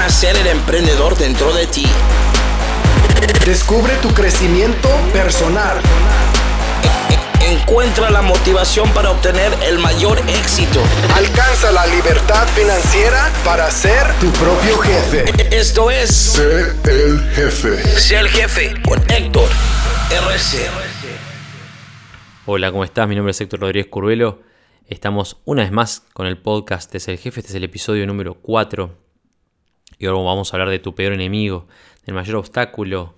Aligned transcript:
nacer 0.00 0.34
el 0.34 0.46
emprendedor 0.46 1.14
dentro 1.18 1.52
de 1.52 1.66
ti. 1.66 1.84
Descubre 3.44 3.94
tu 3.96 4.08
crecimiento 4.14 4.88
personal. 5.12 5.76
Encuentra 7.42 8.08
la 8.08 8.22
motivación 8.22 8.88
para 8.94 9.10
obtener 9.10 9.52
el 9.62 9.78
mayor 9.78 10.18
éxito. 10.26 10.80
Alcanza 11.14 11.70
la 11.70 11.86
libertad 11.86 12.48
financiera 12.48 13.30
para 13.44 13.70
ser 13.70 14.10
tu 14.20 14.30
propio 14.30 14.78
jefe. 14.78 15.24
Esto 15.54 15.90
es 15.90 16.08
Sé 16.08 16.72
el 16.84 17.20
jefe. 17.34 17.82
Sé 18.00 18.16
el 18.20 18.28
jefe 18.30 18.72
con 18.82 18.98
Héctor 19.10 19.50
RC. 20.10 20.66
Hola, 22.46 22.72
¿cómo 22.72 22.84
estás? 22.84 23.06
Mi 23.06 23.16
nombre 23.16 23.32
es 23.32 23.40
Héctor 23.42 23.60
Rodríguez 23.60 23.88
Curvelo. 23.90 24.40
Estamos 24.86 25.42
una 25.44 25.62
vez 25.62 25.72
más 25.72 26.04
con 26.14 26.26
el 26.26 26.38
podcast 26.38 26.94
Es 26.94 27.06
el 27.08 27.18
Jefe. 27.18 27.40
Este 27.40 27.50
es 27.50 27.56
el 27.56 27.64
episodio 27.64 28.06
número 28.06 28.32
4. 28.40 29.09
Y 30.00 30.06
ahora 30.06 30.24
vamos 30.24 30.52
a 30.52 30.56
hablar 30.56 30.70
de 30.70 30.80
tu 30.80 30.94
peor 30.96 31.12
enemigo, 31.12 31.68
del 32.06 32.16
mayor 32.16 32.36
obstáculo 32.36 33.14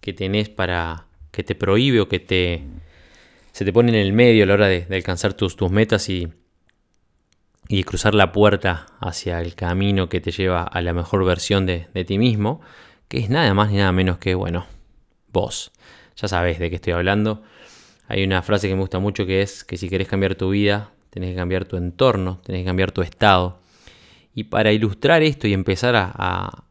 que 0.00 0.14
tenés 0.14 0.48
para 0.48 1.06
que 1.32 1.42
te 1.42 1.54
prohíbe 1.54 2.00
o 2.00 2.08
que 2.08 2.20
te 2.20 2.62
se 3.50 3.64
te 3.66 3.72
pone 3.72 3.90
en 3.90 3.96
el 3.96 4.12
medio 4.12 4.44
a 4.44 4.46
la 4.46 4.54
hora 4.54 4.68
de, 4.68 4.86
alcanzar 4.90 5.34
tus, 5.34 5.56
tus 5.56 5.70
metas 5.70 6.08
y, 6.08 6.28
y 7.68 7.84
cruzar 7.84 8.14
la 8.14 8.32
puerta 8.32 8.86
hacia 9.00 9.40
el 9.40 9.54
camino 9.54 10.08
que 10.08 10.20
te 10.20 10.30
lleva 10.30 10.62
a 10.62 10.80
la 10.80 10.94
mejor 10.94 11.24
versión 11.24 11.66
de, 11.66 11.88
de 11.92 12.04
ti 12.04 12.18
mismo, 12.18 12.62
que 13.08 13.18
es 13.18 13.28
nada 13.28 13.52
más 13.52 13.70
ni 13.70 13.78
nada 13.78 13.92
menos 13.92 14.16
que, 14.18 14.34
bueno, 14.34 14.64
vos. 15.32 15.72
Ya 16.16 16.28
sabés 16.28 16.58
de 16.58 16.70
qué 16.70 16.76
estoy 16.76 16.94
hablando. 16.94 17.42
Hay 18.08 18.24
una 18.24 18.42
frase 18.42 18.68
que 18.68 18.74
me 18.74 18.80
gusta 18.80 19.00
mucho 19.00 19.26
que 19.26 19.42
es 19.42 19.64
que 19.64 19.76
si 19.76 19.88
querés 19.88 20.08
cambiar 20.08 20.34
tu 20.34 20.50
vida, 20.50 20.92
tenés 21.10 21.30
que 21.30 21.36
cambiar 21.36 21.66
tu 21.66 21.76
entorno, 21.76 22.40
tenés 22.44 22.62
que 22.62 22.66
cambiar 22.66 22.92
tu 22.92 23.02
estado. 23.02 23.58
Y 24.34 24.44
para 24.44 24.72
ilustrar 24.72 25.22
esto 25.22 25.46
y 25.46 25.52
empezar 25.52 25.94
a, 25.96 26.64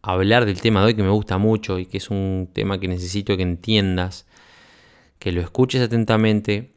hablar 0.00 0.46
del 0.46 0.60
tema 0.60 0.80
de 0.80 0.86
hoy 0.86 0.94
que 0.94 1.02
me 1.02 1.10
gusta 1.10 1.36
mucho 1.36 1.78
y 1.78 1.84
que 1.84 1.98
es 1.98 2.08
un 2.08 2.48
tema 2.52 2.80
que 2.80 2.88
necesito 2.88 3.36
que 3.36 3.42
entiendas, 3.42 4.26
que 5.18 5.32
lo 5.32 5.40
escuches 5.40 5.82
atentamente, 5.82 6.72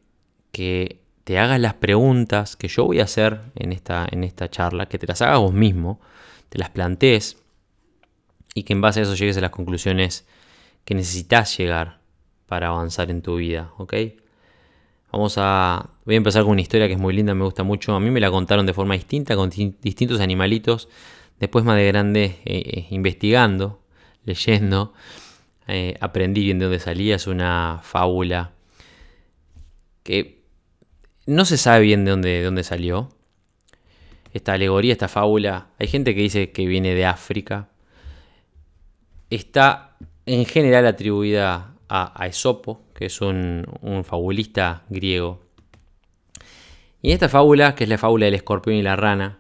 que 0.52 1.02
te 1.24 1.38
hagas 1.40 1.60
las 1.60 1.76
preguntas 1.76 2.58
que 2.58 2.68
yo 2.68 2.86
voy 2.86 3.00
a 3.00 3.04
hacer 3.04 3.40
en 3.56 3.72
esta, 3.72 4.08
en 4.12 4.24
esta 4.24 4.50
charla, 4.50 4.88
que 4.88 4.98
te 4.98 5.08
las 5.08 5.22
hagas 5.22 5.40
vos 5.40 5.54
mismo, 5.54 6.02
te 6.50 6.58
las 6.58 6.72
plantees 6.72 7.38
y 8.54 8.64
que 8.64 8.74
en 8.74 8.82
base 8.82 9.00
a 9.00 9.04
eso 9.04 9.16
llegues 9.16 9.38
a 9.38 9.42
las 9.42 9.52
conclusiones 9.52 10.26
que 10.84 10.96
necesitas 10.96 11.58
llegar 11.58 12.02
para 12.48 12.68
avanzar 12.68 13.12
en 13.12 13.22
tu 13.22 13.38
vida, 13.38 13.72
¿ok? 13.78 13.94
Vamos 15.12 15.36
a. 15.38 15.90
Voy 16.06 16.16
a 16.16 16.18
empezar 16.18 16.44
con 16.44 16.54
una 16.54 16.62
historia 16.62 16.88
que 16.88 16.94
es 16.94 17.00
muy 17.00 17.14
linda, 17.14 17.34
me 17.36 17.44
gusta 17.44 17.64
mucho. 17.64 17.94
A 17.94 18.00
mí 18.00 18.10
me 18.10 18.20
la 18.20 18.32
contaron 18.32 18.66
de 18.66 18.74
forma 18.74 18.94
distinta, 18.94 19.36
con 19.36 19.50
distintos 19.50 20.20
animalitos. 20.22 20.88
Después, 21.40 21.66
más 21.66 21.76
de 21.76 21.88
grande, 21.88 22.24
eh, 22.46 22.64
eh, 22.66 22.88
investigando, 22.92 23.82
leyendo, 24.24 24.94
eh, 25.68 25.96
aprendí 26.00 26.44
bien 26.44 26.60
de 26.60 26.66
dónde 26.66 26.80
salía. 26.80 27.16
Es 27.16 27.28
una 27.28 27.82
fábula 27.84 28.52
que 30.04 30.44
no 31.26 31.46
se 31.46 31.58
sabe 31.58 31.82
bien 31.82 32.06
de 32.06 32.12
dónde, 32.12 32.30
de 32.30 32.44
dónde 32.44 32.64
salió. 32.64 33.10
Esta 34.34 34.54
alegoría, 34.54 34.94
esta 34.94 35.10
fábula, 35.10 35.68
hay 35.78 35.88
gente 35.88 36.16
que 36.16 36.22
dice 36.22 36.52
que 36.52 36.66
viene 36.66 36.96
de 36.96 37.06
África. 37.06 37.70
Está 39.30 39.98
en 40.26 40.46
general 40.46 40.86
atribuida 40.88 41.76
a, 41.94 42.26
Esopo, 42.26 42.86
que 42.96 43.08
es 43.08 43.20
un, 43.20 43.66
un, 43.82 44.06
fabulista 44.06 44.84
griego. 44.90 45.42
Y 47.02 47.10
en 47.10 47.16
esta 47.16 47.28
fábula, 47.28 47.76
que 47.76 47.84
es 47.84 47.90
la 47.90 47.98
fábula 47.98 48.26
del 48.26 48.36
escorpión 48.36 48.78
y 48.78 48.82
la 48.82 48.96
rana, 48.96 49.40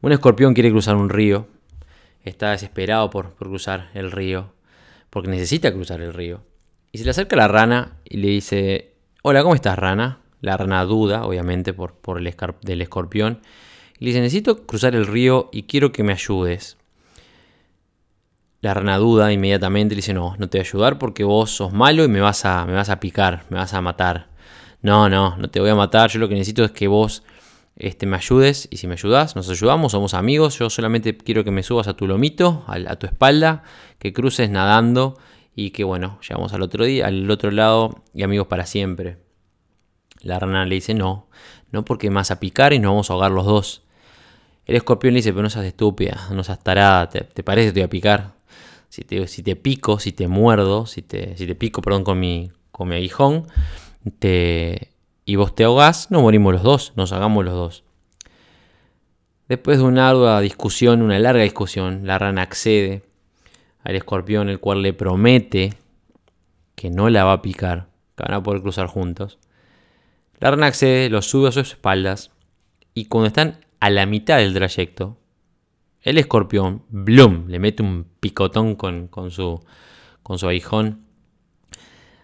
un 0.00 0.12
escorpión 0.12 0.54
quiere 0.54 0.70
cruzar 0.70 0.96
un 0.96 1.10
río, 1.10 1.46
está 2.24 2.52
desesperado 2.52 3.10
por, 3.10 3.34
por 3.34 3.48
cruzar 3.48 3.90
el 3.92 4.10
río, 4.12 4.54
porque 5.10 5.28
necesita 5.28 5.72
cruzar 5.72 6.00
el 6.00 6.14
río. 6.14 6.40
Y 6.90 6.98
se 6.98 7.04
le 7.04 7.10
acerca 7.10 7.36
la 7.36 7.48
rana 7.48 7.98
y 8.04 8.16
le 8.16 8.28
dice, 8.28 8.94
hola, 9.22 9.42
¿cómo 9.42 9.54
estás 9.54 9.78
rana? 9.78 10.20
La 10.40 10.56
rana 10.56 10.84
duda, 10.84 11.26
obviamente, 11.26 11.74
por, 11.74 11.94
por 11.96 12.18
el 12.18 12.80
escorpión. 12.80 13.40
Y 13.98 14.04
le 14.04 14.10
dice, 14.10 14.20
necesito 14.20 14.66
cruzar 14.66 14.94
el 14.94 15.06
río 15.06 15.50
y 15.52 15.64
quiero 15.64 15.92
que 15.92 16.02
me 16.02 16.12
ayudes. 16.12 16.78
La 18.64 18.72
rana 18.72 18.96
duda 18.96 19.30
inmediatamente 19.30 19.94
le 19.94 19.98
dice, 19.98 20.14
no, 20.14 20.36
no 20.38 20.48
te 20.48 20.56
voy 20.56 20.64
a 20.64 20.68
ayudar 20.70 20.98
porque 20.98 21.22
vos 21.22 21.50
sos 21.50 21.74
malo 21.74 22.02
y 22.02 22.08
me 22.08 22.22
vas 22.22 22.46
a, 22.46 22.64
me 22.64 22.72
vas 22.72 22.88
a 22.88 22.98
picar, 22.98 23.44
me 23.50 23.58
vas 23.58 23.74
a 23.74 23.82
matar. 23.82 24.28
No, 24.80 25.10
no, 25.10 25.36
no 25.36 25.50
te 25.50 25.60
voy 25.60 25.68
a 25.68 25.74
matar, 25.74 26.08
yo 26.08 26.18
lo 26.18 26.30
que 26.30 26.34
necesito 26.34 26.64
es 26.64 26.70
que 26.70 26.88
vos 26.88 27.24
este, 27.76 28.06
me 28.06 28.16
ayudes 28.16 28.66
y 28.70 28.78
si 28.78 28.86
me 28.86 28.94
ayudas, 28.94 29.36
nos 29.36 29.50
ayudamos, 29.50 29.92
somos 29.92 30.14
amigos, 30.14 30.58
yo 30.58 30.70
solamente 30.70 31.14
quiero 31.14 31.44
que 31.44 31.50
me 31.50 31.62
subas 31.62 31.88
a 31.88 31.92
tu 31.94 32.06
lomito, 32.06 32.64
a, 32.66 32.76
a 32.90 32.96
tu 32.96 33.04
espalda, 33.04 33.64
que 33.98 34.14
cruces 34.14 34.48
nadando 34.48 35.18
y 35.54 35.72
que 35.72 35.84
bueno, 35.84 36.18
llegamos 36.26 36.54
al 36.54 36.62
otro 36.62 36.86
día, 36.86 37.08
al 37.08 37.30
otro 37.30 37.50
lado 37.50 38.02
y 38.14 38.22
amigos 38.22 38.46
para 38.46 38.64
siempre. 38.64 39.18
La 40.22 40.38
rana 40.38 40.64
le 40.64 40.76
dice, 40.76 40.94
no, 40.94 41.28
no 41.70 41.84
porque 41.84 42.08
me 42.08 42.16
vas 42.16 42.30
a 42.30 42.40
picar 42.40 42.72
y 42.72 42.78
nos 42.78 42.92
vamos 42.92 43.10
a 43.10 43.12
ahogar 43.12 43.30
los 43.30 43.44
dos. 43.44 43.82
El 44.64 44.76
escorpión 44.76 45.12
le 45.12 45.18
dice, 45.18 45.34
pero 45.34 45.42
no 45.42 45.50
seas 45.50 45.66
estúpida, 45.66 46.28
no 46.32 46.42
seas 46.42 46.64
tarada, 46.64 47.10
¿te, 47.10 47.20
te 47.24 47.42
parece 47.42 47.68
que 47.68 47.72
te 47.74 47.80
voy 47.80 47.84
a 47.84 47.90
picar? 47.90 48.43
Si 48.94 49.02
te, 49.42 49.56
pico, 49.56 49.98
si 49.98 50.12
te 50.12 50.28
muerdo, 50.28 50.86
si 50.86 51.02
te, 51.02 51.34
pico, 51.56 51.82
perdón, 51.82 52.04
con 52.04 52.20
mi, 52.20 52.52
aguijón, 52.78 53.48
te, 54.20 54.92
y 55.24 55.34
vos 55.34 55.52
te 55.52 55.64
ahogás, 55.64 56.12
nos 56.12 56.22
morimos 56.22 56.52
los 56.52 56.62
dos, 56.62 56.92
nos 56.94 57.12
hagamos 57.12 57.44
los 57.44 57.54
dos. 57.54 57.84
Después 59.48 59.78
de 59.78 59.84
una 59.84 60.10
ardua 60.10 60.40
discusión, 60.40 61.02
una 61.02 61.18
larga 61.18 61.42
discusión, 61.42 62.06
la 62.06 62.20
rana 62.20 62.42
accede 62.42 63.02
al 63.82 63.96
escorpión, 63.96 64.48
el 64.48 64.60
cual 64.60 64.82
le 64.82 64.92
promete 64.92 65.74
que 66.76 66.88
no 66.88 67.10
la 67.10 67.24
va 67.24 67.32
a 67.32 67.42
picar, 67.42 67.88
que 68.14 68.22
van 68.22 68.34
a 68.34 68.44
poder 68.44 68.62
cruzar 68.62 68.86
juntos. 68.86 69.40
La 70.38 70.52
rana 70.52 70.66
accede, 70.66 71.10
lo 71.10 71.20
sube 71.20 71.48
a 71.48 71.52
sus 71.52 71.70
espaldas, 71.70 72.30
y 72.94 73.06
cuando 73.06 73.26
están 73.26 73.58
a 73.80 73.90
la 73.90 74.06
mitad 74.06 74.38
del 74.38 74.54
trayecto, 74.54 75.18
el 76.04 76.18
escorpión, 76.18 76.84
¡blum!, 76.90 77.48
le 77.48 77.58
mete 77.58 77.82
un 77.82 78.06
picotón 78.20 78.76
con, 78.76 79.08
con, 79.08 79.30
su, 79.30 79.64
con 80.22 80.38
su 80.38 80.46
aguijón 80.46 81.06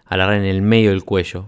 a 0.05 0.17
la 0.17 0.27
rana 0.27 0.37
en 0.43 0.45
el 0.45 0.61
medio 0.61 0.91
del 0.91 1.03
cuello. 1.03 1.47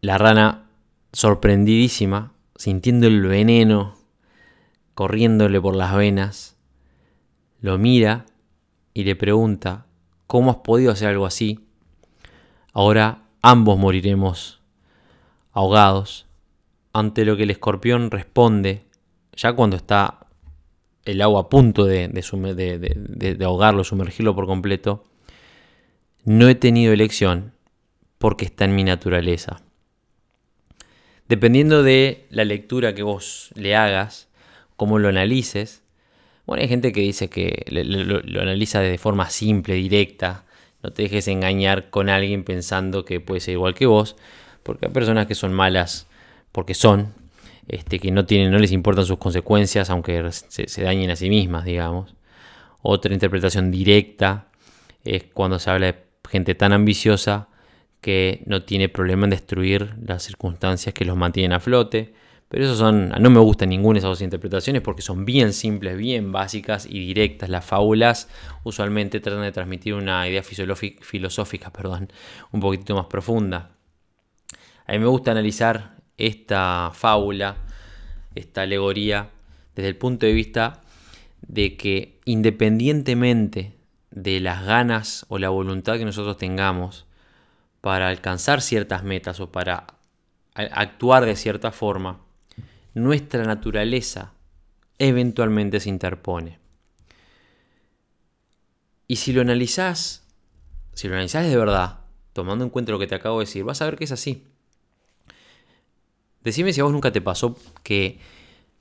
La 0.00 0.16
rana, 0.16 0.70
sorprendidísima, 1.12 2.32
sintiendo 2.56 3.06
el 3.06 3.20
veneno 3.20 3.98
corriéndole 4.94 5.60
por 5.60 5.76
las 5.76 5.94
venas, 5.94 6.56
lo 7.60 7.76
mira 7.76 8.24
y 8.94 9.04
le 9.04 9.14
pregunta, 9.14 9.84
¿cómo 10.26 10.52
has 10.52 10.56
podido 10.58 10.90
hacer 10.90 11.08
algo 11.08 11.26
así? 11.26 11.68
Ahora 12.72 13.24
ambos 13.42 13.78
moriremos 13.78 14.62
ahogados. 15.52 16.26
Ante 16.94 17.26
lo 17.26 17.36
que 17.36 17.42
el 17.42 17.50
escorpión 17.50 18.10
responde, 18.10 18.85
ya 19.36 19.52
cuando 19.52 19.76
está 19.76 20.26
el 21.04 21.22
agua 21.22 21.42
a 21.42 21.48
punto 21.48 21.84
de, 21.84 22.08
de, 22.08 23.44
ahogarlo, 23.44 23.84
sumergirlo 23.84 24.34
por 24.34 24.46
completo, 24.46 25.04
no 26.24 26.48
he 26.48 26.54
tenido 26.54 26.92
elección 26.92 27.52
porque 28.18 28.44
está 28.44 28.64
en 28.64 28.74
mi 28.74 28.82
naturaleza. 28.82 29.62
Dependiendo 31.28 31.82
de 31.82 32.26
la 32.30 32.44
lectura 32.44 32.94
que 32.94 33.02
vos 33.02 33.50
le 33.54 33.76
hagas, 33.76 34.28
cómo 34.76 34.98
lo 34.98 35.08
analices, 35.08 35.82
bueno, 36.46 36.62
hay 36.62 36.68
gente 36.68 36.92
que 36.92 37.00
dice 37.00 37.28
que 37.28 37.64
lo, 37.70 38.20
lo 38.20 38.40
analiza 38.40 38.80
de 38.80 38.98
forma 38.98 39.30
simple, 39.30 39.74
directa, 39.74 40.44
no 40.82 40.92
te 40.92 41.02
dejes 41.02 41.28
engañar 41.28 41.90
con 41.90 42.08
alguien 42.08 42.44
pensando 42.44 43.04
que 43.04 43.20
puede 43.20 43.40
ser 43.40 43.54
igual 43.54 43.74
que 43.74 43.86
vos, 43.86 44.16
porque 44.62 44.86
hay 44.86 44.92
personas 44.92 45.26
que 45.26 45.34
son 45.34 45.52
malas 45.52 46.08
porque 46.56 46.72
son, 46.72 47.12
este, 47.68 47.98
que 47.98 48.10
no, 48.10 48.24
tienen, 48.26 48.50
no 48.50 48.58
les 48.58 48.72
importan 48.72 49.04
sus 49.04 49.18
consecuencias, 49.18 49.90
aunque 49.90 50.30
se, 50.30 50.82
dañen 50.82 51.10
a 51.10 51.16
sí 51.16 51.28
mismas, 51.28 51.64
digamos. 51.64 52.14
Otra 52.82 53.12
interpretación 53.12 53.70
directa 53.70 54.48
es 55.04 55.24
cuando 55.24 55.58
se 55.58 55.70
habla 55.70 55.86
de 55.86 55.98
gente 56.28 56.54
tan 56.54 56.72
ambiciosa 56.72 57.48
que 58.00 58.42
no 58.46 58.62
tiene 58.62 58.88
problema 58.88 59.24
en 59.24 59.30
destruir 59.30 59.94
las 60.04 60.22
circunstancias 60.22 60.94
que 60.94 61.04
los 61.04 61.16
mantienen 61.16 61.52
a 61.52 61.60
flote. 61.60 62.14
Pero 62.48 62.64
eso 62.64 62.76
son, 62.76 63.08
no 63.08 63.30
me 63.30 63.40
gustan 63.40 63.70
ninguna 63.70 63.94
de 63.94 63.98
esas 63.98 64.10
dos 64.10 64.22
interpretaciones 64.22 64.80
porque 64.80 65.02
son 65.02 65.24
bien 65.24 65.52
simples, 65.52 65.96
bien 65.96 66.30
básicas 66.30 66.86
y 66.86 67.00
directas. 67.00 67.48
Las 67.48 67.64
fábulas 67.64 68.28
usualmente 68.62 69.18
tratan 69.18 69.42
de 69.42 69.50
transmitir 69.50 69.94
una 69.94 70.28
idea 70.28 70.44
filosófica, 70.44 71.72
perdón, 71.72 72.12
un 72.52 72.60
poquitito 72.60 72.94
más 72.94 73.06
profunda. 73.06 73.72
A 74.86 74.92
mí 74.92 75.00
me 75.00 75.06
gusta 75.06 75.32
analizar 75.32 75.95
esta 76.18 76.90
fábula, 76.94 77.56
esta 78.34 78.62
alegoría, 78.62 79.30
desde 79.74 79.88
el 79.88 79.96
punto 79.96 80.26
de 80.26 80.32
vista 80.32 80.80
de 81.42 81.76
que 81.76 82.20
independientemente 82.24 83.74
de 84.10 84.40
las 84.40 84.64
ganas 84.64 85.26
o 85.28 85.38
la 85.38 85.50
voluntad 85.50 85.98
que 85.98 86.04
nosotros 86.04 86.38
tengamos 86.38 87.06
para 87.80 88.08
alcanzar 88.08 88.62
ciertas 88.62 89.04
metas 89.04 89.40
o 89.40 89.52
para 89.52 89.86
actuar 90.54 91.26
de 91.26 91.36
cierta 91.36 91.70
forma, 91.70 92.20
nuestra 92.94 93.44
naturaleza 93.44 94.32
eventualmente 94.98 95.80
se 95.80 95.90
interpone. 95.90 96.58
Y 99.06 99.16
si 99.16 99.32
lo 99.32 99.42
analizás, 99.42 100.26
si 100.94 101.06
lo 101.08 101.14
analizás 101.14 101.46
de 101.46 101.56
verdad, 101.56 102.00
tomando 102.32 102.64
en 102.64 102.70
cuenta 102.70 102.92
lo 102.92 102.98
que 102.98 103.06
te 103.06 103.14
acabo 103.14 103.38
de 103.38 103.44
decir, 103.44 103.64
vas 103.64 103.82
a 103.82 103.84
ver 103.84 103.96
que 103.96 104.04
es 104.04 104.12
así. 104.12 104.44
Decime 106.46 106.72
si 106.72 106.80
a 106.80 106.84
vos 106.84 106.92
nunca 106.92 107.10
te 107.10 107.20
pasó 107.20 107.56
que, 107.82 108.20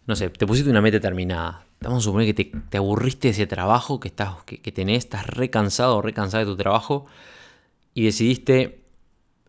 no 0.06 0.15
sé, 0.15 0.29
te 0.29 0.45
pusiste 0.45 0.69
una 0.69 0.83
meta 0.83 1.00
terminada. 1.00 1.65
Vamos 1.81 2.03
a 2.03 2.06
suponer 2.06 2.31
que 2.31 2.45
te, 2.45 2.77
aburriste 2.77 3.29
de 3.29 3.31
ese 3.31 3.47
trabajo 3.47 4.00
que, 4.00 4.07
estás, 4.07 4.44
que, 4.44 4.71
tenés, 4.71 5.00
estás 5.00 5.25
recansado 5.25 5.97
o 5.97 6.01
recansada 6.03 6.45
de 6.45 6.51
tu 6.51 6.56
trabajo 6.56 7.07
y 7.95 8.06
decidiste 8.06 8.83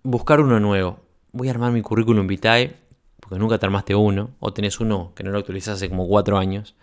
buscar 0.02 0.40
uno 0.40 0.58
nuevo. 0.60 1.00
Voy 1.32 1.48
a 1.48 1.50
armar 1.50 1.72
mi 1.72 1.82
currículum 1.82 2.26
vitae, 2.26 2.74
porque 3.20 3.38
nunca 3.38 3.58
te 3.58 3.66
armaste 3.66 3.94
uno, 3.94 4.30
o 4.40 4.50
tenés 4.54 4.80
uno 4.80 5.12
que 5.14 5.22
no 5.22 5.30
lo 5.30 5.36
actualizaste 5.36 5.84
hace 5.84 5.90
como 5.90 6.08
cuatro 6.08 6.38
años. 6.38 6.74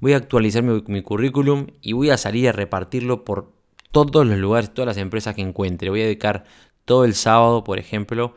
Voy 0.00 0.14
a 0.14 0.16
actualizar 0.16 0.62
mi, 0.62 0.82
mi 0.86 1.02
currículum 1.02 1.66
y 1.82 1.92
voy 1.92 2.08
a 2.08 2.16
salir 2.16 2.48
a 2.48 2.52
repartirlo 2.52 3.26
por 3.26 3.52
todos 3.92 4.26
los 4.26 4.38
lugares, 4.38 4.72
todas 4.72 4.86
las 4.86 4.96
empresas 4.96 5.34
que 5.34 5.42
encuentre. 5.42 5.90
Voy 5.90 6.00
a 6.00 6.04
dedicar 6.04 6.44
todo 6.86 7.04
el 7.04 7.14
sábado, 7.14 7.64
por 7.64 7.78
ejemplo, 7.78 8.34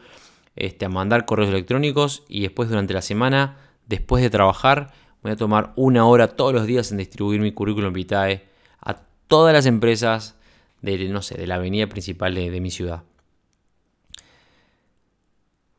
este, 0.55 0.85
a 0.85 0.89
mandar 0.89 1.25
correos 1.25 1.49
electrónicos 1.49 2.23
y 2.27 2.41
después 2.41 2.69
durante 2.69 2.93
la 2.93 3.01
semana, 3.01 3.57
después 3.87 4.23
de 4.23 4.29
trabajar, 4.29 4.93
voy 5.21 5.31
a 5.31 5.35
tomar 5.35 5.73
una 5.75 6.05
hora 6.05 6.29
todos 6.29 6.53
los 6.53 6.65
días 6.65 6.91
en 6.91 6.97
distribuir 6.97 7.41
mi 7.41 7.51
currículum 7.51 7.93
vitae 7.93 8.47
a 8.81 9.01
todas 9.27 9.53
las 9.53 9.65
empresas 9.65 10.35
de, 10.81 11.07
no 11.09 11.21
sé, 11.21 11.35
de 11.35 11.47
la 11.47 11.55
avenida 11.55 11.87
principal 11.87 12.35
de, 12.35 12.51
de 12.51 12.61
mi 12.61 12.69
ciudad. 12.69 13.03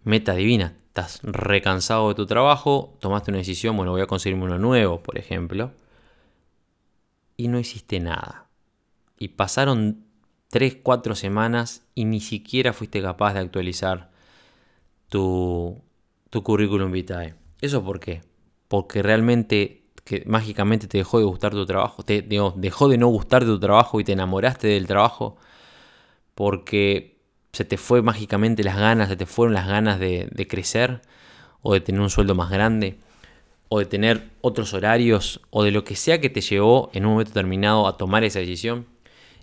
Meta 0.02 0.34
divina, 0.34 0.74
estás 0.88 1.20
recansado 1.22 2.08
de 2.08 2.14
tu 2.14 2.26
trabajo, 2.26 2.96
tomaste 3.00 3.30
una 3.30 3.38
decisión, 3.38 3.76
bueno, 3.76 3.92
voy 3.92 4.02
a 4.02 4.06
conseguirme 4.06 4.44
uno 4.44 4.58
nuevo, 4.58 5.02
por 5.02 5.18
ejemplo, 5.18 5.72
y 7.36 7.48
no 7.48 7.58
hiciste 7.58 8.00
nada. 8.00 8.46
Y 9.18 9.28
pasaron 9.28 10.04
3, 10.50 10.78
4 10.82 11.14
semanas 11.14 11.84
y 11.94 12.04
ni 12.04 12.20
siquiera 12.20 12.72
fuiste 12.72 13.02
capaz 13.02 13.34
de 13.34 13.40
actualizar 13.40 14.13
tu, 15.08 15.82
currículum 16.30 16.90
vitae. 16.90 17.34
¿Eso 17.60 17.84
por 17.84 18.00
qué? 18.00 18.22
Porque 18.68 19.02
realmente 19.02 19.82
que 20.04 20.22
mágicamente 20.26 20.86
te 20.86 20.98
dejó 20.98 21.18
de 21.18 21.24
gustar 21.24 21.52
tu 21.52 21.64
trabajo, 21.64 22.02
te 22.02 22.20
dejó 22.22 22.88
de 22.88 22.98
no 22.98 23.08
gustarte 23.08 23.46
tu 23.46 23.58
trabajo 23.58 24.00
y 24.00 24.04
te 24.04 24.12
enamoraste 24.12 24.68
del 24.68 24.86
trabajo 24.86 25.36
porque 26.34 27.16
se 27.52 27.64
te 27.64 27.78
fue 27.78 28.02
mágicamente 28.02 28.62
las 28.64 28.76
ganas, 28.76 29.08
se 29.08 29.16
te 29.16 29.24
fueron 29.24 29.54
las 29.54 29.66
ganas 29.66 29.98
de, 29.98 30.28
de 30.30 30.46
crecer 30.46 31.00
o 31.62 31.72
de 31.72 31.80
tener 31.80 32.02
un 32.02 32.10
sueldo 32.10 32.34
más 32.34 32.50
grande 32.50 32.98
o 33.70 33.78
de 33.78 33.86
tener 33.86 34.30
otros 34.42 34.74
horarios 34.74 35.40
o 35.50 35.62
de 35.64 35.70
lo 35.70 35.84
que 35.84 35.96
sea 35.96 36.20
que 36.20 36.28
te 36.28 36.42
llevó 36.42 36.90
en 36.92 37.06
un 37.06 37.12
momento 37.12 37.30
determinado 37.30 37.86
a 37.86 37.96
tomar 37.96 38.24
esa 38.24 38.40
decisión. 38.40 38.86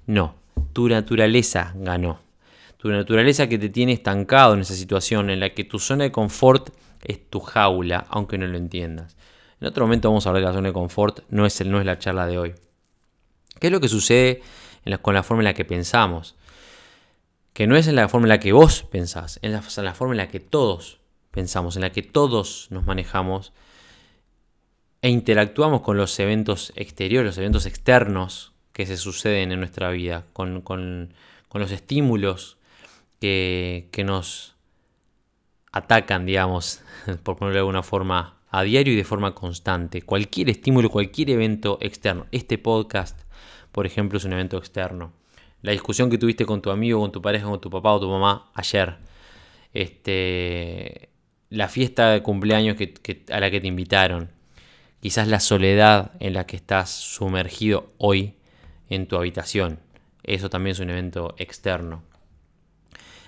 No, 0.05 0.35
tu 0.73 0.87
naturaleza 0.89 1.73
ganó 1.75 2.19
tu 2.81 2.89
naturaleza 2.89 3.47
que 3.47 3.59
te 3.59 3.69
tiene 3.69 3.91
estancado 3.91 4.55
en 4.55 4.61
esa 4.61 4.73
situación, 4.73 5.29
en 5.29 5.39
la 5.39 5.51
que 5.51 5.63
tu 5.63 5.77
zona 5.77 6.05
de 6.05 6.11
confort 6.11 6.71
es 7.03 7.29
tu 7.29 7.39
jaula, 7.39 8.07
aunque 8.09 8.39
no 8.39 8.47
lo 8.47 8.57
entiendas. 8.57 9.15
En 9.59 9.67
otro 9.67 9.85
momento 9.85 10.09
vamos 10.09 10.25
a 10.25 10.29
hablar 10.29 10.41
de 10.41 10.47
la 10.47 10.53
zona 10.55 10.69
de 10.69 10.73
confort, 10.73 11.19
no 11.29 11.45
es, 11.45 11.61
el, 11.61 11.69
no 11.69 11.79
es 11.79 11.85
la 11.85 11.99
charla 11.99 12.25
de 12.25 12.39
hoy. 12.39 12.55
¿Qué 13.59 13.67
es 13.67 13.71
lo 13.71 13.79
que 13.79 13.87
sucede 13.87 14.41
con 15.03 15.13
la 15.13 15.21
forma 15.21 15.41
en 15.41 15.45
la 15.45 15.53
que 15.53 15.63
pensamos? 15.63 16.33
Que 17.53 17.67
no 17.67 17.75
es 17.75 17.85
en 17.85 17.97
la 17.97 18.09
forma 18.09 18.25
en 18.25 18.29
la 18.29 18.39
que 18.39 18.51
vos 18.51 18.81
pensás, 18.81 19.37
es 19.43 19.51
la, 19.51 19.61
en 19.77 19.85
la 19.85 19.93
forma 19.93 20.15
en 20.15 20.17
la 20.17 20.29
que 20.29 20.39
todos 20.39 21.01
pensamos, 21.29 21.75
en 21.75 21.83
la 21.83 21.91
que 21.91 22.01
todos 22.01 22.65
nos 22.71 22.87
manejamos 22.87 23.53
e 25.03 25.09
interactuamos 25.09 25.81
con 25.81 25.97
los 25.97 26.19
eventos 26.19 26.73
exteriores, 26.75 27.27
los 27.27 27.37
eventos 27.37 27.67
externos 27.67 28.53
que 28.73 28.87
se 28.87 28.97
suceden 28.97 29.51
en 29.51 29.59
nuestra 29.59 29.91
vida, 29.91 30.25
con, 30.33 30.61
con 30.61 31.13
los 31.53 31.71
estímulos 31.71 32.57
que, 33.21 34.03
nos 34.03 34.55
atacan, 35.71 36.25
digamos, 36.25 36.81
por 37.23 37.37
ponerlo 37.37 37.53
de 37.53 37.59
alguna 37.59 37.83
forma, 37.83 38.37
a 38.49 38.63
diario 38.63 38.93
y 38.93 38.97
de 38.97 39.03
forma 39.03 39.33
constante. 39.33 40.01
Cualquier 40.01 40.49
estímulo, 40.49 40.89
cualquier 40.89 41.29
evento 41.29 41.77
externo. 41.81 42.25
Este 42.31 42.57
podcast, 42.57 43.21
por 43.71 43.85
ejemplo, 43.85 44.17
es 44.17 44.25
un 44.25 44.33
evento 44.33 44.57
externo. 44.57 45.13
La 45.61 45.71
discusión 45.71 46.09
que 46.09 46.17
tuviste 46.17 46.45
con 46.45 46.61
tu 46.61 46.71
amigo, 46.71 46.99
con 46.99 47.11
tu 47.11 47.21
pareja, 47.21 47.45
con 47.45 47.61
tu 47.61 47.69
papá 47.69 47.93
o 47.93 47.99
tu 47.99 48.09
mamá 48.09 48.51
ayer. 48.55 48.97
Este, 49.73 51.09
la 51.49 51.69
fiesta 51.69 52.09
de 52.09 52.23
cumpleaños 52.23 52.75
a 53.31 53.39
la 53.39 53.51
que 53.51 53.61
te 53.61 53.67
invitaron. 53.67 54.31
Quizás 54.99 55.27
la 55.27 55.39
soledad 55.39 56.11
en 56.19 56.33
la 56.33 56.45
que 56.45 56.55
estás 56.55 56.89
sumergido 56.89 57.93
hoy 57.97 58.35
en 58.89 59.07
tu 59.07 59.15
habitación. 59.15 59.79
Eso 60.23 60.49
también 60.49 60.73
es 60.73 60.79
un 60.79 60.89
evento 60.89 61.35
externo. 61.37 62.03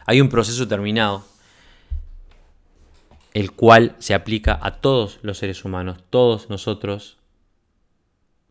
Hay 0.06 0.22
un 0.22 0.30
proceso 0.30 0.68
terminado, 0.68 1.26
el 3.34 3.52
cual 3.52 3.96
se 4.00 4.14
aplica 4.14 4.60
a 4.62 4.72
todos 4.76 5.20
los 5.22 5.38
seres 5.38 5.66
humanos. 5.66 5.98
Todos 6.10 6.50
nosotros 6.50 7.18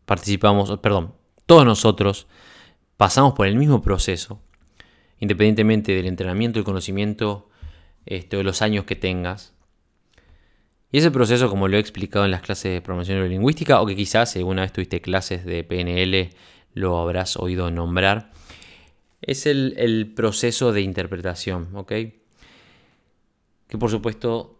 participamos, 0.05 0.77
perdón, 0.79 1.13
todos 1.45 1.65
nosotros 1.65 2.27
pasamos 2.97 3.33
por 3.33 3.47
el 3.47 3.55
mismo 3.55 3.81
proceso, 3.81 4.41
independientemente 5.19 5.93
del 5.93 6.07
entrenamiento, 6.07 6.59
el 6.59 6.65
conocimiento 6.65 7.49
este, 8.05 8.37
o 8.37 8.43
los 8.43 8.61
años 8.61 8.85
que 8.85 8.95
tengas. 8.95 9.53
Y 10.91 10.99
ese 10.99 11.11
proceso, 11.11 11.49
como 11.49 11.67
lo 11.67 11.77
he 11.77 11.79
explicado 11.79 12.25
en 12.25 12.31
las 12.31 12.41
clases 12.41 12.71
de 12.71 12.81
promoción 12.81 13.17
neurolingüística, 13.17 13.81
o 13.81 13.85
que 13.85 13.95
quizás 13.95 14.31
si 14.31 14.39
alguna 14.39 14.61
vez 14.61 14.73
tuviste 14.73 15.01
clases 15.01 15.45
de 15.45 15.63
PNL, 15.63 16.29
lo 16.73 16.99
habrás 16.99 17.37
oído 17.37 17.71
nombrar, 17.71 18.31
es 19.25 19.45
el, 19.45 20.13
proceso 20.15 20.71
de 20.71 20.81
interpretación, 20.81 21.69
¿ok? 21.75 21.91
Que 23.67 23.77
por 23.79 23.89
supuesto 23.89 24.59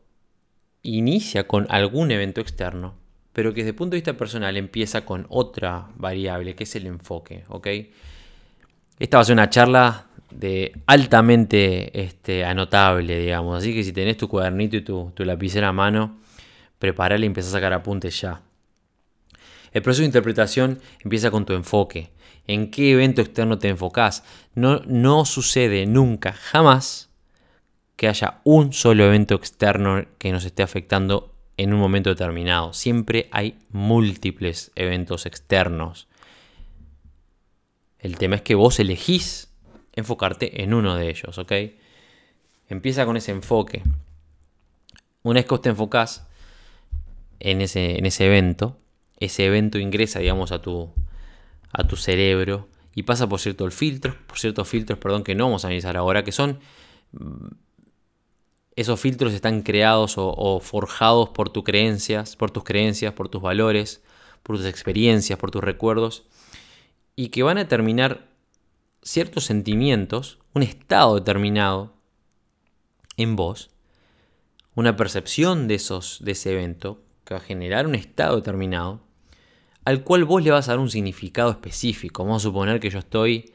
inicia 0.82 1.48
con 1.48 1.68
algún 1.70 2.12
evento 2.12 2.42
externo, 2.42 2.96
pero 3.32 3.54
que 3.54 3.62
desde 3.62 3.70
el 3.70 3.76
punto 3.76 3.92
de 3.92 3.98
vista 3.98 4.18
personal 4.18 4.58
empieza 4.58 5.06
con 5.06 5.26
otra 5.30 5.90
variable, 5.96 6.56
que 6.56 6.64
es 6.64 6.76
el 6.76 6.88
enfoque, 6.88 7.44
¿ok? 7.50 7.68
Esta 9.00 9.18
va 9.18 9.22
a 9.22 9.26
ser 9.26 9.34
una 9.34 9.50
charla 9.50 10.08
de 10.32 10.72
altamente 10.88 12.02
este, 12.02 12.44
anotable, 12.44 13.20
digamos, 13.20 13.58
así 13.58 13.74
que 13.74 13.84
si 13.84 13.92
tenés 13.92 14.18
tu 14.18 14.28
cuadernito 14.28 14.78
y 14.78 14.82
tu, 14.82 15.12
tu 15.14 15.26
lapicera 15.26 15.70
a 15.70 15.74
mano, 15.74 16.20
preparala 16.80 17.24
y 17.24 17.28
empieza 17.28 17.50
a 17.50 17.54
sacar 17.54 17.74
apuntes 17.74 18.20
ya. 18.20 18.42
El 19.72 19.82
proceso 19.82 20.02
de 20.02 20.08
interpretación 20.08 20.80
empieza 21.04 21.32
con 21.32 21.46
tu 21.46 21.54
enfoque 21.54 22.12
en 22.48 22.72
qué 22.72 22.92
evento 22.92 23.22
externo 23.22 23.60
te 23.60 23.70
enfocas. 23.70 24.24
No, 24.56 24.82
no 24.86 25.26
sucede 25.26 25.86
nunca, 25.86 26.34
jamás, 26.34 27.10
que 27.96 28.08
haya 28.08 28.42
un 28.44 28.74
solo 28.74 29.06
evento 29.06 29.36
externo 29.36 30.06
que 30.18 30.32
nos 30.32 30.46
esté 30.46 30.64
afectando 30.64 31.34
en 31.58 31.74
un 31.74 31.80
momento 31.80 32.10
determinado. 32.10 32.74
Siempre 32.74 33.30
hay 33.32 33.58
múltiples 33.70 34.72
eventos 34.76 35.26
externos. 35.26 36.08
El 38.00 38.18
tema 38.18 38.36
es 38.36 38.42
que 38.42 38.56
vos 38.56 38.80
elegís 38.80 39.54
enfocarte 39.94 40.64
en 40.64 40.74
uno 40.74 40.96
de 40.96 41.10
ellos, 41.10 41.38
¿ok? 41.38 41.52
Empieza 42.68 43.06
con 43.06 43.18
ese 43.18 43.32
enfoque. 43.32 43.84
Una 45.22 45.40
vez 45.40 45.46
que 45.46 45.52
vos 45.52 45.62
te 45.62 45.70
enfocás 45.70 46.28
en 47.40 47.62
ese, 47.62 47.98
en 47.98 48.06
ese 48.06 48.26
evento, 48.26 48.78
ese 49.20 49.46
evento 49.46 49.78
ingresa, 49.78 50.20
digamos, 50.20 50.52
a 50.52 50.62
tu, 50.62 50.92
a 51.74 51.86
tu 51.86 51.96
cerebro 51.96 52.70
y 52.96 53.04
pasa 53.04 53.28
por 53.28 53.40
ciertos 53.40 53.74
filtros, 53.74 54.16
por 54.28 54.38
ciertos 54.38 54.68
filtros, 54.68 55.00
perdón, 55.00 55.24
que 55.24 55.36
no 55.36 55.46
vamos 55.46 55.66
a 55.66 55.68
analizar 55.68 55.98
ahora, 55.98 56.24
que 56.24 56.32
son 56.32 56.60
mm, 57.12 57.48
esos 58.76 59.00
filtros 59.00 59.34
están 59.34 59.62
creados 59.62 60.16
o, 60.18 60.60
forjados 60.60 61.30
por 61.30 61.50
tus 61.50 61.64
creencias, 61.64 62.36
por 62.36 62.52
tus 62.52 62.64
creencias, 62.64 63.14
por 63.14 63.30
tus 63.30 63.42
valores, 63.42 64.02
por 64.42 64.58
tus 64.58 64.66
experiencias, 64.66 65.38
por 65.38 65.52
tus 65.52 65.64
recuerdos, 65.64 66.24
y 67.16 67.30
que 67.30 67.44
van 67.44 67.58
a 67.58 67.64
determinar 67.64 68.28
ciertos 69.04 69.46
sentimientos, 69.46 70.40
un 70.54 70.64
estado 70.64 71.16
determinado 71.16 71.94
en 73.18 73.36
vos, 73.36 73.70
una 74.76 74.96
percepción 74.96 75.68
de, 75.68 75.76
esos, 75.76 76.20
de 76.24 76.32
ese 76.32 76.54
evento, 76.54 77.04
que 77.26 77.36
va 77.36 77.40
a 77.40 77.44
generar 77.44 77.86
un 77.86 77.96
estado 77.96 78.38
determinado, 78.38 79.02
al 79.86 80.04
cual 80.04 80.26
vos 80.26 80.44
le 80.44 80.52
vas 80.52 80.68
a 80.68 80.72
dar 80.72 80.80
un 80.80 80.90
significado 80.90 81.52
específico. 81.52 82.24
Vamos 82.24 82.44
a 82.44 82.48
suponer 82.48 82.80
que 82.80 82.90
yo 82.90 83.00
estoy 83.00 83.54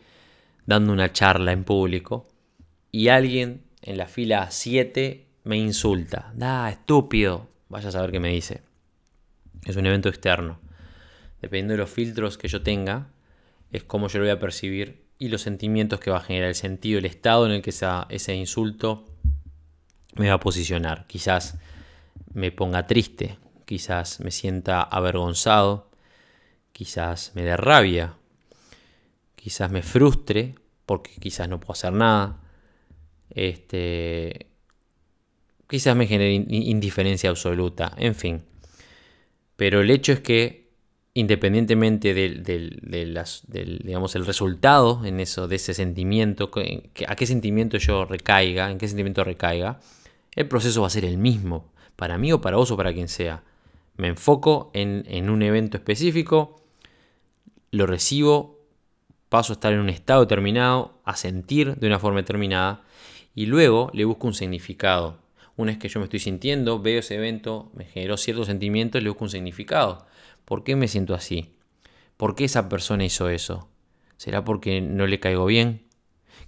dando 0.67 0.93
una 0.93 1.13
charla 1.13 1.53
en 1.53 1.65
público 1.65 2.29
y 2.91 3.09
alguien 3.09 3.63
en 3.83 3.97
la 3.97 4.07
fila 4.07 4.51
7 4.51 5.27
me 5.45 5.57
insulta. 5.57 6.33
Da, 6.35 6.69
estúpido. 6.69 7.49
Vaya 7.69 7.89
a 7.89 7.93
saber 7.93 8.11
qué 8.11 8.21
me 8.21 8.31
dice. 8.31 8.63
Es 9.65 9.77
un 9.77 9.87
evento 9.87 10.09
externo. 10.09 10.59
Dependiendo 11.41 11.73
de 11.73 11.79
los 11.79 11.91
filtros 11.91 12.37
que 12.37 12.49
yo 12.49 12.63
tenga, 12.63 13.09
es 13.71 13.85
como 13.85 14.09
yo 14.09 14.19
lo 14.19 14.25
voy 14.25 14.33
a 14.33 14.41
percibir 14.41 15.05
y 15.19 15.29
los 15.29 15.43
sentimientos 15.43 16.01
que 16.01 16.11
va 16.11 16.19
a 16.19 16.23
generar, 16.23 16.49
el 16.49 16.55
sentido, 16.55 16.99
el 16.99 17.05
estado 17.05 17.47
en 17.47 17.53
el 17.53 17.63
que 17.63 17.71
ese 17.71 18.35
insulto 18.35 19.07
me 20.17 20.29
va 20.29 20.35
a 20.35 20.41
posicionar. 20.41 21.07
Quizás 21.07 21.59
me 22.33 22.53
ponga 22.53 22.87
triste, 22.87 23.39
quizás 23.65 24.21
me 24.21 24.31
sienta 24.31 24.83
avergonzado, 24.83 25.88
quizás 26.79 27.33
me 27.35 27.43
dé 27.43 27.57
rabia, 27.57 28.15
quizás 29.35 29.69
me 29.69 29.83
frustre 29.83 30.55
porque 30.87 31.11
quizás 31.19 31.49
no 31.49 31.59
puedo 31.59 31.73
hacer 31.73 31.93
nada, 31.93 32.41
este, 33.31 34.47
quizás 35.69 35.97
me 35.97 36.07
genere 36.07 36.33
indiferencia 36.33 37.31
absoluta, 37.31 37.95
en 37.97 38.15
fin. 38.15 38.45
Pero 39.57 39.81
el 39.81 39.91
hecho 39.91 40.13
es 40.13 40.21
que 40.21 40.69
independientemente 41.15 42.15
del, 42.15 42.45
digamos, 43.83 44.15
el 44.15 44.25
resultado 44.25 45.05
en 45.05 45.19
eso, 45.19 45.49
de 45.49 45.57
ese 45.57 45.75
sentimiento, 45.75 46.49
a 47.09 47.17
qué 47.17 47.27
sentimiento 47.27 47.77
yo 47.79 48.05
recaiga, 48.05 48.71
en 48.71 48.79
qué 48.79 48.87
sentimiento 48.87 49.25
recaiga, 49.25 49.81
el 50.37 50.47
proceso 50.47 50.83
va 50.83 50.87
a 50.87 50.91
ser 50.91 51.05
el 51.05 51.19
mismo, 51.19 51.73
para 51.97 52.19
mí 52.19 52.33
o 52.33 52.41
para 52.41 52.57
vos 52.57 52.71
o 52.71 52.77
para 52.77 52.93
quien 52.93 53.09
sea. 53.09 53.43
Me 53.97 54.07
enfoco 54.07 54.71
en, 54.75 55.03
en 55.09 55.29
un 55.29 55.43
evento 55.43 55.77
específico, 55.77 56.58
lo 57.71 57.87
recibo, 57.87 58.59
paso 59.29 59.53
a 59.53 59.55
estar 59.55 59.73
en 59.73 59.81
un 59.81 59.89
estado 59.89 60.21
determinado, 60.21 61.01
a 61.05 61.17
sentir 61.17 61.77
de 61.77 61.87
una 61.87 61.99
forma 61.99 62.21
determinada, 62.21 62.83
y 63.35 63.47
luego 63.47 63.91
le 63.93 64.05
busco 64.05 64.27
un 64.27 64.35
significado. 64.35 65.19
Una 65.57 65.73
vez 65.73 65.79
que 65.79 65.89
yo 65.89 66.01
me 66.01 66.05
estoy 66.05 66.21
sintiendo, 66.21 66.81
veo 66.81 67.01
ese 67.01 67.17
evento, 67.17 67.71
me 67.75 67.85
generó 67.85 68.17
ciertos 68.17 68.47
sentimientos, 68.47 69.03
le 69.03 69.09
busco 69.09 69.25
un 69.25 69.31
significado. 69.31 70.07
¿Por 70.45 70.65
qué 70.65 70.77
me 70.77 70.89
siento 70.89 71.15
así? 71.15 71.53
¿Por 72.17 72.35
qué 72.35 72.45
esa 72.45 72.69
persona 72.69 73.05
hizo 73.05 73.29
eso? 73.29 73.69
¿Será 74.17 74.45
porque 74.45 74.81
no 74.81 75.07
le 75.07 75.21
caigo 75.21 75.47
bien? 75.47 75.83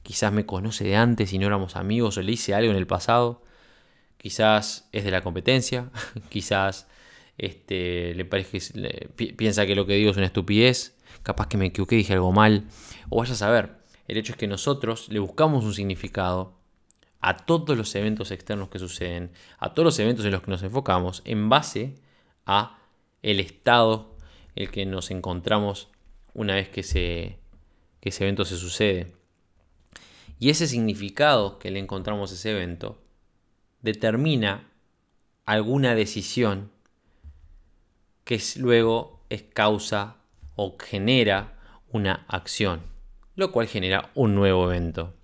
Quizás 0.02 0.32
me 0.32 0.46
conoce 0.46 0.84
de 0.84 0.96
antes 0.96 1.32
y 1.32 1.38
no 1.38 1.46
éramos 1.46 1.76
amigos 1.76 2.16
o 2.16 2.22
le 2.22 2.32
hice 2.32 2.54
algo 2.54 2.70
en 2.70 2.76
el 2.76 2.86
pasado. 2.86 3.42
Quizás 4.16 4.88
es 4.92 5.04
de 5.04 5.10
la 5.10 5.22
competencia. 5.22 5.90
Quizás 6.28 6.88
este, 7.38 8.14
le 8.14 8.24
parece 8.24 8.72
piensa 9.36 9.66
que 9.66 9.74
lo 9.74 9.86
que 9.86 9.94
digo 9.94 10.10
es 10.10 10.16
una 10.16 10.26
estupidez. 10.26 10.96
Capaz 11.22 11.48
que 11.48 11.56
me 11.56 11.66
equivoqué, 11.66 11.96
dije 11.96 12.14
algo 12.14 12.32
mal. 12.32 12.66
O 13.08 13.18
vaya 13.18 13.32
a 13.32 13.36
saber. 13.36 13.80
El 14.08 14.16
hecho 14.16 14.32
es 14.32 14.38
que 14.38 14.46
nosotros 14.46 15.08
le 15.08 15.20
buscamos 15.20 15.64
un 15.64 15.74
significado 15.74 16.58
a 17.20 17.36
todos 17.36 17.76
los 17.76 17.94
eventos 17.94 18.30
externos 18.30 18.68
que 18.68 18.78
suceden, 18.78 19.30
a 19.58 19.74
todos 19.74 19.84
los 19.84 19.98
eventos 19.98 20.24
en 20.24 20.32
los 20.32 20.42
que 20.42 20.50
nos 20.50 20.62
enfocamos, 20.62 21.22
en 21.24 21.48
base 21.48 21.94
a 22.46 22.78
el 23.22 23.40
estado 23.40 24.16
en 24.56 24.64
el 24.64 24.70
que 24.70 24.86
nos 24.86 25.10
encontramos 25.10 25.88
una 26.32 26.54
vez 26.54 26.68
que, 26.70 26.80
ese 26.80 28.24
evento 28.24 28.44
se 28.44 28.56
sucede. 28.56 29.14
Y 30.38 30.48
ese 30.48 30.66
significado 30.66 31.58
que 31.58 31.70
le 31.70 31.78
encontramos 31.78 32.30
a 32.30 32.34
ese 32.34 32.52
evento 32.52 32.98
determina 33.82 34.70
alguna 35.44 35.94
decisión 35.94 36.70
que 38.24 38.40
luego 38.56 39.20
es 39.28 39.42
causa 39.42 40.19
o 40.62 40.76
genera 40.78 41.56
una 41.90 42.26
acción, 42.28 42.82
lo 43.34 43.50
cual 43.50 43.66
genera 43.66 44.10
un 44.14 44.34
nuevo 44.34 44.70
evento. 44.70 45.14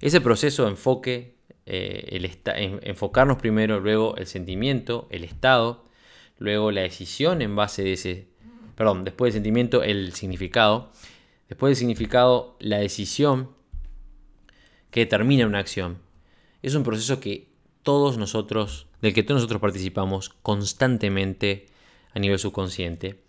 Ese 0.00 0.20
proceso 0.20 0.64
de 0.64 0.70
enfoque, 0.70 1.36
eh, 1.64 2.08
el 2.10 2.28
enfocarnos 2.82 3.36
primero, 3.36 3.78
luego 3.78 4.16
el 4.16 4.26
sentimiento, 4.26 5.06
el 5.12 5.22
estado, 5.22 5.84
luego 6.38 6.72
la 6.72 6.80
decisión 6.80 7.40
en 7.40 7.54
base 7.54 7.84
de 7.84 7.92
ese, 7.92 8.28
perdón, 8.74 9.04
después 9.04 9.32
del 9.32 9.42
sentimiento, 9.42 9.84
el 9.84 10.12
significado, 10.12 10.90
después 11.48 11.70
del 11.70 11.76
significado, 11.76 12.56
la 12.58 12.78
decisión 12.78 13.50
que 14.90 15.00
determina 15.00 15.46
una 15.46 15.60
acción. 15.60 15.98
Es 16.62 16.74
un 16.74 16.82
proceso 16.82 17.20
que 17.20 17.46
todos 17.84 18.18
nosotros, 18.18 18.88
del 19.00 19.14
que 19.14 19.22
todos 19.22 19.42
nosotros 19.42 19.60
participamos 19.60 20.30
constantemente 20.30 21.66
a 22.12 22.18
nivel 22.18 22.40
subconsciente 22.40 23.23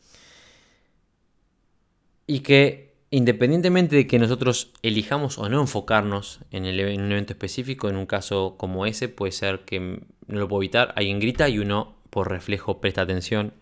y 2.27 2.39
que 2.39 2.96
independientemente 3.12 3.96
de 3.96 4.08
que 4.08 4.20
nosotros 4.20 4.74
elijamos 4.82 5.38
o 5.38 5.48
no 5.48 5.62
enfocarnos 5.62 6.39
en, 6.51 6.65
el, 6.65 6.79
un 7.00 7.12
evento 7.12 7.34
específico, 7.34 7.88
en 7.88 7.96
un 7.96 8.05
caso 8.05 8.55
como 8.58 8.86
ese, 8.86 9.10
puede 9.10 9.32
ser 9.32 9.62
que 9.62 9.79
no 9.79 10.39
lo 10.39 10.48
puedo 10.48 10.62
evitar, 10.62 10.94
alguien 10.96 11.20
grita 11.20 11.48
y 11.48 11.60
uno 11.60 11.96
por 12.10 12.29
reflejo 12.29 12.82
presta 12.82 13.01
atención. 13.01 13.53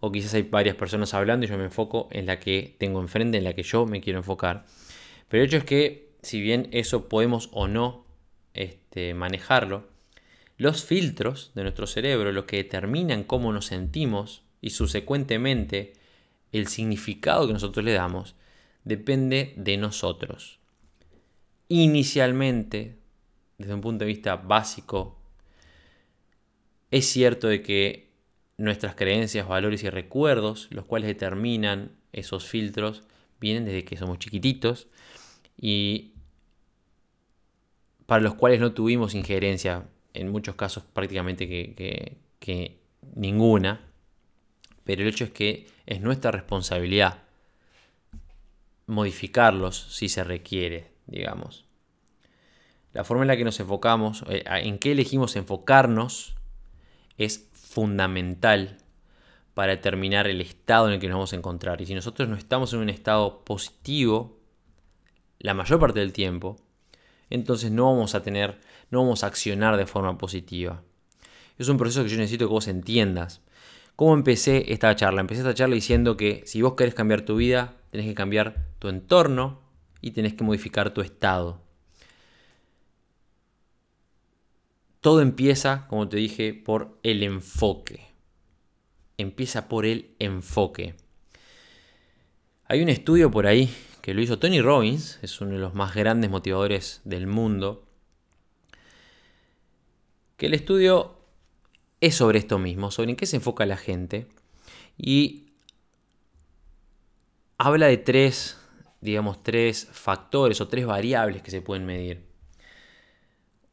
O 0.00 0.10
quizás 0.10 0.34
hay 0.34 0.42
varias 0.42 0.74
personas 0.74 1.14
hablando 1.14 1.46
y 1.46 1.48
yo 1.48 1.56
me 1.56 1.64
enfoco 1.64 2.08
en 2.10 2.26
la 2.26 2.40
que 2.40 2.74
tengo 2.78 3.00
enfrente, 3.00 3.38
en 3.38 3.44
la 3.44 3.52
que 3.52 3.62
yo 3.62 3.86
me 3.86 4.00
quiero 4.00 4.18
enfocar. 4.18 4.66
Pero 5.28 5.42
el 5.42 5.48
hecho 5.48 5.58
es 5.58 5.64
que, 5.64 6.16
si 6.22 6.40
bien 6.40 6.68
eso 6.72 7.08
podemos 7.08 7.50
o 7.52 7.68
no 7.68 8.04
este, 8.52 9.14
manejarlo, 9.14 9.86
los 10.56 10.84
filtros 10.84 11.52
de 11.54 11.62
nuestro 11.62 11.86
cerebro, 11.86 12.32
lo 12.32 12.46
que 12.46 12.56
determinan 12.56 13.22
cómo 13.22 13.52
nos 13.52 13.66
sentimos 13.66 14.42
y 14.60 14.70
subsecuentemente 14.70 15.92
el 16.52 16.68
significado 16.68 17.46
que 17.46 17.54
nosotros 17.54 17.84
le 17.84 17.92
damos, 17.92 18.36
depende 18.84 19.54
de 19.56 19.76
nosotros. 19.78 20.58
Inicialmente, 21.68 22.98
desde 23.58 23.74
un 23.74 23.80
punto 23.80 24.04
de 24.04 24.08
vista 24.08 24.36
básico, 24.36 25.18
es 26.90 27.06
cierto 27.06 27.48
de 27.48 27.62
que 27.62 28.12
nuestras 28.58 28.94
creencias, 28.94 29.48
valores 29.48 29.82
y 29.82 29.90
recuerdos, 29.90 30.68
los 30.70 30.84
cuales 30.84 31.08
determinan 31.08 31.92
esos 32.12 32.46
filtros, 32.46 33.02
vienen 33.40 33.64
desde 33.64 33.84
que 33.84 33.96
somos 33.96 34.18
chiquititos 34.18 34.88
y 35.56 36.12
para 38.06 38.22
los 38.22 38.34
cuales 38.34 38.60
no 38.60 38.72
tuvimos 38.72 39.14
injerencia, 39.14 39.88
en 40.12 40.30
muchos 40.30 40.54
casos 40.54 40.84
prácticamente 40.92 41.48
que, 41.48 42.18
que 42.38 42.78
ninguna, 43.14 43.91
pero 44.84 45.02
el 45.02 45.08
hecho 45.08 45.24
es 45.24 45.30
que 45.30 45.66
es 45.86 46.00
nuestra 46.00 46.30
responsabilidad 46.30 47.22
modificarlos 48.86 49.76
si 49.90 50.08
se 50.08 50.24
requiere, 50.24 50.92
digamos. 51.06 51.64
La 52.92 53.04
forma 53.04 53.22
en 53.22 53.28
la 53.28 53.36
que 53.36 53.44
nos 53.44 53.58
enfocamos, 53.58 54.24
eh, 54.28 54.44
en 54.46 54.78
qué 54.78 54.92
elegimos 54.92 55.36
enfocarnos, 55.36 56.34
es 57.16 57.48
fundamental 57.52 58.78
para 59.54 59.72
determinar 59.72 60.26
el 60.26 60.40
estado 60.40 60.88
en 60.88 60.94
el 60.94 61.00
que 61.00 61.08
nos 61.08 61.16
vamos 61.16 61.32
a 61.32 61.36
encontrar. 61.36 61.80
Y 61.80 61.86
si 61.86 61.94
nosotros 61.94 62.28
no 62.28 62.36
estamos 62.36 62.72
en 62.72 62.80
un 62.80 62.88
estado 62.88 63.44
positivo 63.44 64.38
la 65.38 65.54
mayor 65.54 65.80
parte 65.80 66.00
del 66.00 66.12
tiempo, 66.12 66.56
entonces 67.30 67.70
no 67.70 67.86
vamos 67.86 68.14
a 68.14 68.22
tener, 68.22 68.60
no 68.90 69.02
vamos 69.02 69.24
a 69.24 69.26
accionar 69.26 69.76
de 69.76 69.86
forma 69.86 70.18
positiva. 70.18 70.82
Es 71.58 71.68
un 71.68 71.78
proceso 71.78 72.02
que 72.02 72.10
yo 72.10 72.16
necesito 72.16 72.46
que 72.46 72.52
vos 72.52 72.68
entiendas. 72.68 73.40
¿Cómo 74.02 74.14
empecé 74.14 74.72
esta 74.72 74.96
charla? 74.96 75.20
Empecé 75.20 75.42
esta 75.42 75.54
charla 75.54 75.76
diciendo 75.76 76.16
que 76.16 76.42
si 76.44 76.60
vos 76.60 76.74
querés 76.74 76.92
cambiar 76.92 77.20
tu 77.20 77.36
vida, 77.36 77.76
tenés 77.92 78.08
que 78.08 78.16
cambiar 78.16 78.66
tu 78.80 78.88
entorno 78.88 79.60
y 80.00 80.10
tenés 80.10 80.34
que 80.34 80.42
modificar 80.42 80.92
tu 80.92 81.02
estado. 81.02 81.60
Todo 85.00 85.20
empieza, 85.20 85.86
como 85.86 86.08
te 86.08 86.16
dije, 86.16 86.52
por 86.52 86.98
el 87.04 87.22
enfoque. 87.22 88.08
Empieza 89.18 89.68
por 89.68 89.86
el 89.86 90.16
enfoque. 90.18 90.96
Hay 92.64 92.82
un 92.82 92.88
estudio 92.88 93.30
por 93.30 93.46
ahí 93.46 93.72
que 94.00 94.14
lo 94.14 94.20
hizo 94.20 94.40
Tony 94.40 94.60
Robbins, 94.60 95.20
es 95.22 95.40
uno 95.40 95.52
de 95.52 95.58
los 95.58 95.74
más 95.74 95.94
grandes 95.94 96.28
motivadores 96.28 97.02
del 97.04 97.28
mundo, 97.28 97.86
que 100.36 100.46
el 100.46 100.54
estudio 100.54 101.21
es 102.02 102.16
sobre 102.16 102.40
esto 102.40 102.58
mismo, 102.58 102.90
sobre 102.90 103.10
en 103.10 103.16
qué 103.16 103.26
se 103.26 103.36
enfoca 103.36 103.64
la 103.64 103.76
gente. 103.76 104.26
Y 104.98 105.52
habla 107.58 107.86
de 107.86 107.96
tres, 107.96 108.58
digamos, 109.00 109.42
tres 109.44 109.88
factores 109.92 110.60
o 110.60 110.66
tres 110.66 110.84
variables 110.84 111.42
que 111.42 111.52
se 111.52 111.62
pueden 111.62 111.86
medir. 111.86 112.26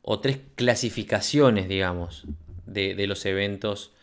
O 0.03 0.19
tres 0.19 0.39
clasificaciones, 0.53 1.67
digamos, 1.67 2.27
de, 2.67 3.07
los 3.07 3.25
eventos 3.25 3.93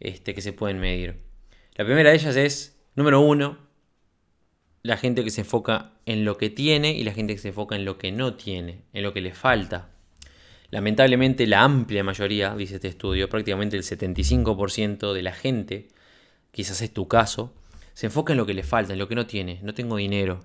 este, 0.00 0.34
que 0.34 0.42
se 0.42 0.52
pueden 0.52 0.80
medir. 0.80 1.22
La 1.76 1.84
primera 1.84 2.10
de 2.10 2.16
ellas 2.16 2.34
es, 2.34 2.80
número 2.96 3.20
uno, 3.20 3.58
la 4.82 4.96
gente 4.96 5.22
que 5.22 5.30
se 5.30 5.42
enfoca 5.42 5.92
en 6.04 6.24
lo 6.24 6.36
que 6.36 6.50
tiene 6.50 6.94
y 6.94 7.04
la 7.04 7.12
gente 7.12 7.32
que 7.32 7.40
se 7.40 7.48
enfoca 7.48 7.76
en 7.76 7.84
lo 7.84 7.96
que 7.96 8.10
no 8.10 8.34
tiene, 8.34 8.82
en 8.92 9.04
lo 9.04 9.12
que 9.12 9.20
le 9.20 9.34
falta. 9.34 9.90
Lamentablemente 10.70 11.46
la 11.46 11.62
amplia 11.62 12.04
mayoría, 12.04 12.54
dice 12.54 12.74
este 12.74 12.88
estudio, 12.88 13.28
prácticamente 13.28 13.76
el 13.76 13.84
75% 13.84 15.14
de 15.14 15.22
la 15.22 15.32
gente, 15.32 15.88
quizás 16.50 16.82
es 16.82 16.92
tu 16.92 17.08
caso, 17.08 17.54
se 17.94 18.06
enfoca 18.06 18.34
en 18.34 18.36
lo 18.36 18.44
que 18.44 18.52
le 18.52 18.62
falta, 18.62 18.92
en 18.92 18.98
lo 18.98 19.08
que 19.08 19.14
no 19.14 19.26
tiene. 19.26 19.60
No 19.62 19.72
tengo 19.72 19.96
dinero, 19.96 20.44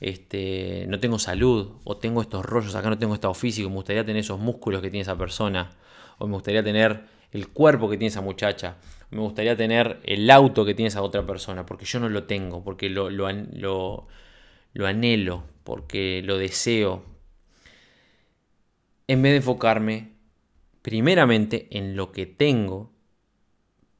este, 0.00 0.86
no 0.88 0.98
tengo 0.98 1.20
salud, 1.20 1.76
o 1.84 1.96
tengo 1.96 2.20
estos 2.20 2.44
rollos 2.44 2.74
acá, 2.74 2.90
no 2.90 2.98
tengo 2.98 3.14
estado 3.14 3.34
físico, 3.34 3.68
me 3.68 3.76
gustaría 3.76 4.04
tener 4.04 4.20
esos 4.20 4.40
músculos 4.40 4.82
que 4.82 4.90
tiene 4.90 5.02
esa 5.02 5.16
persona, 5.16 5.70
o 6.18 6.26
me 6.26 6.34
gustaría 6.34 6.64
tener 6.64 7.04
el 7.30 7.48
cuerpo 7.48 7.88
que 7.88 7.96
tiene 7.96 8.08
esa 8.08 8.22
muchacha, 8.22 8.76
me 9.10 9.20
gustaría 9.20 9.56
tener 9.56 10.00
el 10.02 10.28
auto 10.30 10.64
que 10.64 10.74
tiene 10.74 10.88
esa 10.88 11.00
otra 11.00 11.24
persona, 11.24 11.64
porque 11.64 11.84
yo 11.84 12.00
no 12.00 12.08
lo 12.08 12.24
tengo, 12.24 12.64
porque 12.64 12.90
lo 12.90 13.26
anhelo, 14.86 15.44
porque 15.62 16.22
lo 16.24 16.38
deseo, 16.38 17.11
en 19.12 19.20
vez 19.20 19.32
de 19.32 19.36
enfocarme 19.36 20.12
primeramente 20.80 21.68
en 21.70 21.96
lo 21.96 22.12
que 22.12 22.24
tengo, 22.24 22.90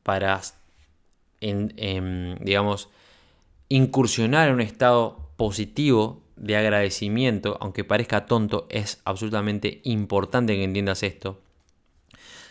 para, 0.03 0.41
em, 1.41 2.39
digamos, 2.41 2.89
incursionar 3.69 4.49
en 4.49 4.55
un 4.55 4.61
estado 4.63 5.31
positivo 5.37 6.25
de 6.37 6.57
agradecimiento, 6.57 7.59
aunque 7.61 7.85
parezca 7.85 8.25
tonto, 8.25 8.67
es 8.71 9.03
absolutamente 9.05 9.83
importante 9.85 10.57
que 10.57 10.65
entiendas 10.65 11.03
esto. 11.03 11.43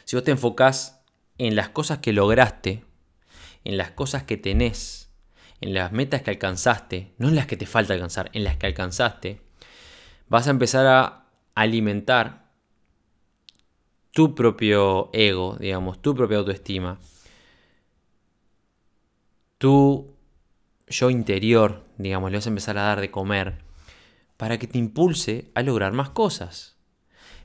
Si 0.05 0.15
vos 0.15 0.23
te 0.23 0.31
enfocás 0.31 1.03
en 1.39 1.55
las 1.55 1.69
cosas 1.69 1.97
que 1.97 2.13
lograste, 2.13 2.83
en 3.63 3.75
las 3.75 3.89
cosas 3.89 4.23
que 4.23 4.37
tenés, 4.37 5.09
en 5.61 5.73
las 5.73 5.91
metas 5.91 6.21
que 6.21 6.29
alcanzaste, 6.29 7.11
no 7.17 7.27
en 7.27 7.35
las 7.35 7.47
que 7.47 7.57
te 7.57 7.65
falta 7.65 7.95
alcanzar, 7.95 8.29
en 8.33 8.43
las 8.43 8.57
que 8.57 8.67
alcanzaste, 8.67 9.41
vas 10.29 10.47
a 10.47 10.51
empezar 10.51 10.85
a 10.85 11.25
alimentar 11.55 12.40
tu 14.11 14.35
propio 14.35 15.09
ego, 15.13 15.57
digamos, 15.59 16.01
tu 16.01 16.15
propia 16.15 16.37
autoestima, 16.37 16.99
tu 19.57 20.13
yo 20.87 21.09
interior, 21.09 21.83
digamos, 21.97 22.31
le 22.31 22.37
vas 22.37 22.45
a 22.45 22.49
empezar 22.49 22.77
a 22.77 22.83
dar 22.83 23.01
de 23.01 23.11
comer 23.11 23.59
para 24.37 24.57
que 24.57 24.67
te 24.67 24.77
impulse 24.77 25.51
a 25.53 25.61
lograr 25.61 25.93
más 25.93 26.09
cosas. 26.09 26.75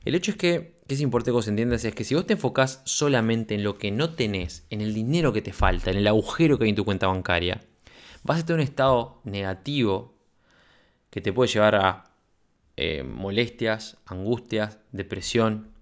El 0.03 0.15
hecho 0.15 0.31
es 0.31 0.37
que, 0.37 0.77
que 0.87 0.95
es 0.95 1.01
importante 1.01 1.31
que 1.31 1.35
vos 1.35 1.47
entiendas, 1.47 1.85
es 1.85 1.95
que 1.95 2.03
si 2.03 2.15
vos 2.15 2.25
te 2.25 2.33
enfocás 2.33 2.81
solamente 2.85 3.55
en 3.55 3.63
lo 3.63 3.77
que 3.77 3.91
no 3.91 4.13
tenés, 4.15 4.65
en 4.69 4.81
el 4.81 4.93
dinero 4.93 5.31
que 5.31 5.41
te 5.41 5.53
falta, 5.53 5.91
en 5.91 5.97
el 5.97 6.07
agujero 6.07 6.57
que 6.57 6.65
hay 6.65 6.71
en 6.71 6.75
tu 6.75 6.85
cuenta 6.85 7.07
bancaria, 7.07 7.61
vas 8.23 8.39
a 8.39 8.45
tener 8.45 8.59
un 8.59 8.67
estado 8.67 9.21
negativo 9.23 10.15
que 11.09 11.21
te 11.21 11.31
puede 11.31 11.51
llevar 11.51 11.75
a 11.75 12.03
eh, 12.75 13.03
molestias, 13.03 13.97
angustias, 14.05 14.79
depresión, 14.91 15.76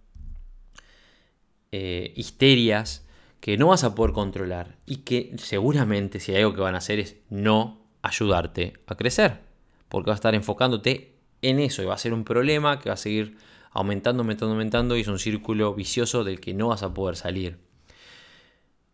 eh, 1.77 2.13
histerias 2.15 3.05
que 3.41 3.58
no 3.58 3.67
vas 3.67 3.84
a 3.84 3.96
poder 3.96 4.13
controlar 4.13 4.77
y 4.86 4.98
que 4.98 5.34
seguramente 5.38 6.22
si 6.22 6.32
hay 6.32 6.38
algo 6.41 6.53
que 6.53 6.62
van 6.62 6.75
a 6.75 6.77
hacer 6.77 7.00
es 7.00 7.17
no 7.29 7.82
ayudarte 8.01 8.74
a 8.88 8.96
crecer 8.96 9.41
porque 9.89 10.10
vas 10.10 10.17
a 10.17 10.22
estar 10.22 10.36
enfocándote 10.36 11.15
en 11.41 11.60
eso 11.60 11.84
y 11.84 11.86
va 11.86 11.94
a 11.94 11.98
ser 11.98 12.13
un 12.13 12.24
problema 12.24 12.79
que 12.79 12.89
va 12.89 12.94
a 12.94 12.98
seguir 12.98 13.36
aumentando, 13.72 14.22
aumentando, 14.22 14.53
aumentando 14.53 14.96
y 14.96 15.01
es 15.01 15.08
un 15.10 15.20
círculo 15.20 15.74
vicioso 15.74 16.24
del 16.24 16.39
que 16.39 16.53
no 16.53 16.70
vas 16.70 16.82
a 16.82 16.94
poder 16.94 17.17
salir. 17.17 17.58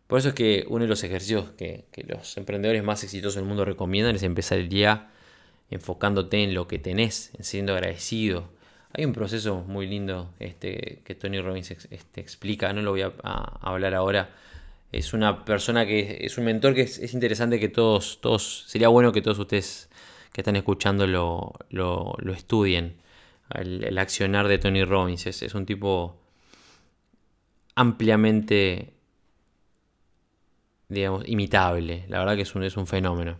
Por 0.08 0.18
eso 0.18 0.30
es 0.30 0.34
que 0.34 0.66
uno 0.68 0.82
de 0.82 0.88
los 0.88 1.04
ejercicios 1.04 1.50
que, 1.56 1.86
los 2.08 2.36
emprendedores 2.36 2.82
más 2.82 3.04
exitosos 3.04 3.36
del 3.36 3.44
mundo 3.44 3.64
recomiendan 3.64 4.16
es 4.16 4.24
empezar 4.24 4.58
el 4.58 4.68
día 4.68 5.10
enfocándote 5.70 6.42
en 6.42 6.52
lo 6.52 6.66
que 6.66 6.80
tenés, 6.80 7.30
en 7.38 7.44
siendo 7.44 7.74
agradecido. 7.74 8.50
Hay 8.94 9.04
un 9.06 9.12
proceso 9.12 9.64
muy 9.66 9.86
lindo 9.86 10.34
este, 10.38 11.00
que 11.04 11.14
Tony 11.14 11.40
Robbins 11.40 11.70
este, 11.70 12.20
explica, 12.20 12.72
no 12.72 12.82
lo 12.82 12.90
voy 12.90 13.02
a, 13.02 13.12
hablar 13.62 13.94
ahora. 13.94 14.30
Es 14.90 15.14
una 15.14 15.46
persona 15.46 15.86
que 15.86 16.18
es 16.20 16.36
un 16.36 16.44
mentor 16.44 16.74
que 16.74 16.82
es, 16.82 16.98
es 16.98 17.14
interesante 17.14 17.58
que 17.58 17.70
todos, 17.70 18.20
todos, 18.20 18.64
sería 18.66 18.88
bueno 18.88 19.10
que 19.10 19.22
todos 19.22 19.38
ustedes 19.38 19.88
que 20.32 20.42
están 20.42 20.56
escuchando 20.56 21.06
lo, 21.06 21.54
estudien. 22.34 22.96
El, 23.54 23.96
accionar 23.98 24.48
de 24.48 24.58
Tony 24.58 24.84
Robbins 24.84 25.26
es, 25.26 25.54
un 25.54 25.64
tipo 25.64 26.18
ampliamente, 27.74 28.92
digamos, 30.88 31.26
imitable. 31.26 32.04
La 32.08 32.18
verdad 32.18 32.36
que 32.36 32.42
es 32.42 32.54
un, 32.54 32.64
es 32.64 32.76
un 32.76 32.86
fenómeno. 32.86 33.38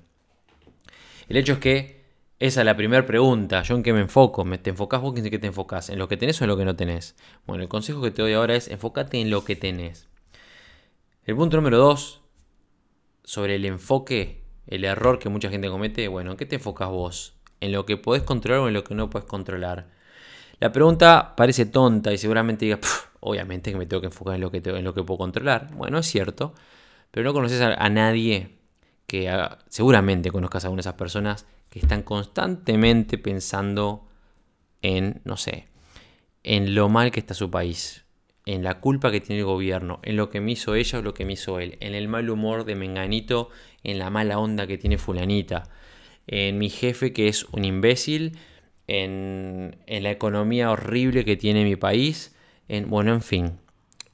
El 1.28 1.36
hecho 1.36 1.54
es 1.54 1.58
que 1.58 2.01
esa 2.42 2.62
es 2.62 2.66
la 2.66 2.76
primera 2.76 3.06
pregunta. 3.06 3.62
¿Yo 3.62 3.76
en 3.76 3.84
qué 3.84 3.92
me 3.92 4.00
enfoco? 4.00 4.44
¿Me, 4.44 4.58
¿Te 4.58 4.70
enfocas 4.70 5.00
vos 5.00 5.16
en 5.16 5.30
qué 5.30 5.38
te 5.38 5.46
enfocas? 5.46 5.90
¿En 5.90 5.98
lo 6.00 6.08
que 6.08 6.16
tenés 6.16 6.40
o 6.40 6.44
en 6.44 6.48
lo 6.48 6.56
que 6.56 6.64
no 6.64 6.74
tenés? 6.74 7.14
Bueno, 7.46 7.62
el 7.62 7.68
consejo 7.68 8.02
que 8.02 8.10
te 8.10 8.20
doy 8.20 8.32
ahora 8.32 8.56
es 8.56 8.66
enfócate 8.66 9.20
en 9.20 9.30
lo 9.30 9.44
que 9.44 9.54
tenés. 9.54 10.08
El 11.24 11.36
punto 11.36 11.56
número 11.56 11.78
dos, 11.78 12.20
sobre 13.22 13.54
el 13.54 13.64
enfoque, 13.64 14.42
el 14.66 14.84
error 14.84 15.20
que 15.20 15.28
mucha 15.28 15.50
gente 15.50 15.68
comete, 15.68 16.08
bueno, 16.08 16.32
¿en 16.32 16.36
qué 16.36 16.44
te 16.44 16.56
enfocas 16.56 16.88
vos? 16.88 17.36
¿En 17.60 17.70
lo 17.70 17.86
que 17.86 17.96
podés 17.96 18.24
controlar 18.24 18.62
o 18.62 18.66
en 18.66 18.74
lo 18.74 18.82
que 18.82 18.96
no 18.96 19.08
puedes 19.08 19.28
controlar? 19.28 19.86
La 20.58 20.72
pregunta 20.72 21.34
parece 21.36 21.64
tonta 21.66 22.12
y 22.12 22.18
seguramente 22.18 22.64
digas, 22.64 22.80
obviamente 23.20 23.70
que 23.70 23.78
me 23.78 23.86
tengo 23.86 24.00
que 24.00 24.08
enfocar 24.08 24.34
en 24.34 24.40
lo 24.40 24.50
que, 24.50 24.60
en 24.64 24.82
lo 24.82 24.94
que 24.94 25.04
puedo 25.04 25.18
controlar. 25.18 25.72
Bueno, 25.74 25.98
es 25.98 26.06
cierto, 26.06 26.54
pero 27.12 27.22
no 27.22 27.32
conoces 27.32 27.60
a, 27.60 27.88
nadie 27.88 28.58
que 29.06 29.32
seguramente 29.68 30.32
conozcas 30.32 30.64
a 30.64 30.70
una 30.70 30.78
de 30.78 30.80
esas 30.80 30.94
personas 30.94 31.46
que 31.72 31.78
están 31.78 32.02
constantemente 32.02 33.16
pensando 33.16 34.06
en, 34.82 35.22
no 35.24 35.38
sé, 35.38 35.68
en 36.42 36.74
lo 36.74 36.90
mal 36.90 37.10
que 37.10 37.18
está 37.18 37.32
su 37.32 37.50
país, 37.50 38.04
en 38.44 38.62
la 38.62 38.78
culpa 38.80 39.10
que 39.10 39.22
tiene 39.22 39.40
el 39.40 39.46
gobierno, 39.46 39.98
en 40.02 40.18
lo 40.18 40.28
que 40.28 40.42
me 40.42 40.52
hizo 40.52 40.74
ella 40.74 40.98
o 40.98 41.02
lo 41.02 41.14
que 41.14 41.24
me 41.24 41.32
hizo 41.32 41.60
él, 41.60 41.78
en 41.80 41.94
el 41.94 42.08
mal 42.08 42.28
humor 42.28 42.66
de 42.66 42.74
Menganito, 42.74 43.48
en 43.84 43.98
la 43.98 44.10
mala 44.10 44.38
onda 44.38 44.66
que 44.66 44.76
tiene 44.76 44.98
fulanita, 44.98 45.62
en 46.26 46.58
mi 46.58 46.68
jefe 46.68 47.14
que 47.14 47.28
es 47.28 47.44
un 47.44 47.64
imbécil, 47.64 48.36
en, 48.86 49.78
la 49.86 50.10
economía 50.10 50.70
horrible 50.70 51.24
que 51.24 51.38
tiene 51.38 51.64
mi 51.64 51.76
país, 51.76 52.36
en, 52.68 52.90
bueno, 52.90 53.14
en 53.14 53.22
fin, 53.22 53.58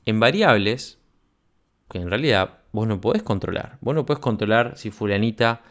en 0.06 0.20
variables 0.20 1.00
que 1.90 1.98
en 1.98 2.08
realidad 2.08 2.58
vos 2.70 2.86
no 2.86 3.00
podés 3.00 3.24
controlar. 3.24 3.78
Vos 3.80 3.96
no 3.96 4.06
podés 4.06 4.20
controlar 4.20 4.78
si 4.78 4.92
fulanita 4.92 5.62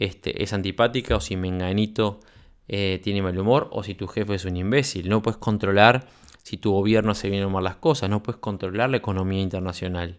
este, 0.00 0.42
es 0.42 0.54
antipática 0.54 1.14
o 1.14 1.20
si 1.20 1.36
Menganito 1.36 2.20
eh, 2.68 3.00
tiene 3.04 3.20
mal 3.20 3.38
humor 3.38 3.68
o 3.70 3.82
si 3.84 3.94
tu 3.94 4.08
jefe 4.08 4.34
es 4.34 4.46
un 4.46 4.56
imbécil. 4.56 5.10
No 5.10 5.20
puedes 5.20 5.36
controlar 5.36 6.08
si 6.42 6.56
tu 6.56 6.72
gobierno 6.72 7.14
se 7.14 7.28
viene 7.28 7.46
mal 7.46 7.62
las 7.62 7.76
cosas, 7.76 8.08
no 8.08 8.22
puedes 8.22 8.40
controlar 8.40 8.88
la 8.88 8.96
economía 8.96 9.42
internacional. 9.42 10.18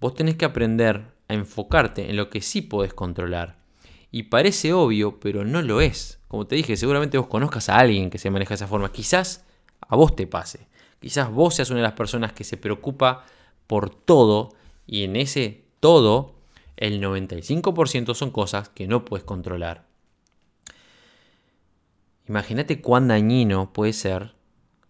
Vos 0.00 0.14
tenés 0.14 0.36
que 0.36 0.46
aprender 0.46 1.04
a 1.28 1.34
enfocarte 1.34 2.08
en 2.08 2.16
lo 2.16 2.30
que 2.30 2.40
sí 2.40 2.62
podés 2.62 2.94
controlar. 2.94 3.58
Y 4.10 4.24
parece 4.24 4.72
obvio, 4.72 5.20
pero 5.20 5.44
no 5.44 5.60
lo 5.60 5.82
es. 5.82 6.18
Como 6.26 6.46
te 6.46 6.56
dije, 6.56 6.76
seguramente 6.76 7.18
vos 7.18 7.26
conozcas 7.26 7.68
a 7.68 7.76
alguien 7.76 8.08
que 8.08 8.18
se 8.18 8.30
maneja 8.30 8.50
de 8.50 8.54
esa 8.56 8.68
forma. 8.68 8.90
Quizás 8.90 9.44
a 9.80 9.96
vos 9.96 10.16
te 10.16 10.26
pase. 10.26 10.66
Quizás 10.98 11.30
vos 11.30 11.54
seas 11.54 11.68
una 11.68 11.80
de 11.80 11.84
las 11.84 11.92
personas 11.92 12.32
que 12.32 12.44
se 12.44 12.56
preocupa 12.56 13.26
por 13.66 13.90
todo 13.90 14.54
y 14.86 15.04
en 15.04 15.16
ese 15.16 15.66
todo 15.78 16.41
el 16.82 17.00
95% 17.00 18.12
son 18.12 18.32
cosas 18.32 18.68
que 18.68 18.88
no 18.88 19.04
puedes 19.04 19.22
controlar. 19.22 19.86
Imagínate 22.26 22.80
cuán 22.80 23.06
dañino 23.06 23.72
puede 23.72 23.92
ser 23.92 24.34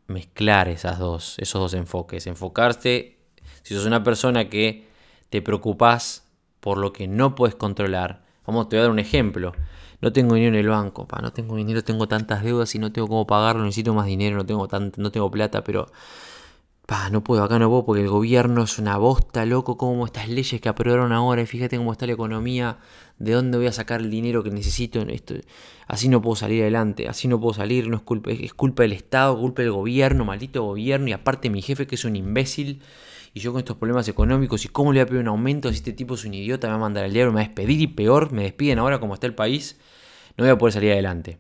mezclar 0.07 0.69
esas 0.69 0.99
dos, 0.99 1.39
esos 1.39 1.61
dos 1.61 1.75
enfoques. 1.75 2.27
Enfocarte, 2.27 3.19
si 3.63 3.75
sos 3.75 3.85
una 3.85 4.03
persona 4.03 4.49
que 4.49 4.89
te 5.29 5.43
preocupas 5.43 6.27
por 6.61 6.79
lo 6.79 6.95
que 6.95 7.09
no 7.09 7.35
puedes 7.35 7.57
controlar. 7.57 8.25
Vamos, 8.47 8.71
te 8.71 8.77
voy 8.77 8.81
a 8.81 8.83
dar 8.85 8.91
un 8.91 8.99
ejemplo. 8.99 9.53
No 10.01 10.15
tengo 10.15 10.37
dinero 10.37 10.57
en 10.57 10.61
el 10.65 10.69
banco, 10.71 11.07
no 11.21 11.33
tengo 11.35 11.57
dinero, 11.57 11.85
tengo 11.85 12.09
tantas 12.09 12.43
deudas 12.43 12.75
y 12.75 12.79
no 12.79 12.91
tengo 12.91 13.07
cómo 13.07 13.27
pagarlo, 13.27 13.65
necesito 13.65 13.93
más 13.93 14.07
dinero, 14.07 14.39
no 14.39 14.47
tengo, 14.47 14.67
no 14.97 15.13
tengo 15.13 15.31
plata, 15.31 15.63
pero 15.63 15.93
no 17.11 17.23
puedo, 17.23 17.45
acá 17.45 17.59
no 17.59 17.69
puedo 17.69 17.85
porque 17.85 18.03
el 18.03 18.09
gobierno 18.09 18.63
es 18.65 18.79
una 18.79 18.97
bosta, 18.97 19.47
loco, 19.47 19.77
como 19.77 20.05
estas 20.05 20.29
leyes 20.29 20.61
que 20.61 20.69
aprobaron 20.69 21.13
ahora, 21.13 21.43
y 21.43 21.47
fíjate 21.47 21.77
cómo 21.77 21.93
está 21.93 22.07
la 22.07 22.13
economía, 22.13 22.79
de 23.19 23.33
dónde 23.33 23.59
voy 23.59 23.67
a 23.67 23.73
sacar 23.73 24.01
el 24.01 24.11
dinero 24.11 24.43
que 24.43 24.51
necesito, 24.51 25.01
esto, 25.03 25.35
así 25.87 26.09
no 26.09 26.21
puedo 26.21 26.37
salir 26.37 26.63
adelante, 26.63 27.09
así 27.09 27.29
no 27.29 27.41
puedo 27.41 27.55
salir, 27.55 27.89
no 27.89 27.97
es 27.97 28.03
culpa, 28.03 28.31
es 28.31 28.55
culpa 28.55 28.83
del 28.83 28.93
Estado, 28.93 29.39
culpa 29.39 29.63
del 29.63 29.73
gobierno, 29.73 30.25
maldito 30.25 30.63
gobierno, 30.65 31.09
y 31.09 31.13
aparte 31.13 31.51
mi 31.51 31.63
jefe 31.63 31.87
que 31.87 31.95
es 31.95 32.05
un 32.05 32.17
imbécil, 32.17 32.83
y 33.35 33.41
yo 33.41 33.53
con 33.53 33.61
estos 33.61 33.77
problemas 33.77 34.09
económicos, 34.09 34.65
y 34.65 34.69
cómo 34.69 34.93
le 34.93 35.01
voy 35.01 35.03
a 35.03 35.07
pedir 35.07 35.21
un 35.21 35.29
aumento 35.29 35.71
si 35.71 35.77
este 35.77 35.93
tipo 35.93 36.15
es 36.15 36.25
un 36.25 36.35
idiota, 36.35 36.67
me 36.67 36.73
va 36.73 36.77
a 36.77 36.81
mandar 36.81 37.05
al 37.05 37.13
diablo, 37.13 37.33
me 37.33 37.37
va 37.37 37.43
a 37.43 37.47
despedir, 37.47 37.81
y 37.81 37.87
peor, 37.87 38.33
me 38.33 38.43
despiden 38.43 38.79
ahora 38.79 38.99
como 38.99 39.15
está 39.15 39.27
el 39.27 39.35
país, 39.35 39.79
no 40.37 40.45
voy 40.45 40.51
a 40.51 40.59
poder 40.59 40.73
salir 40.73 40.93
adelante. 40.93 41.39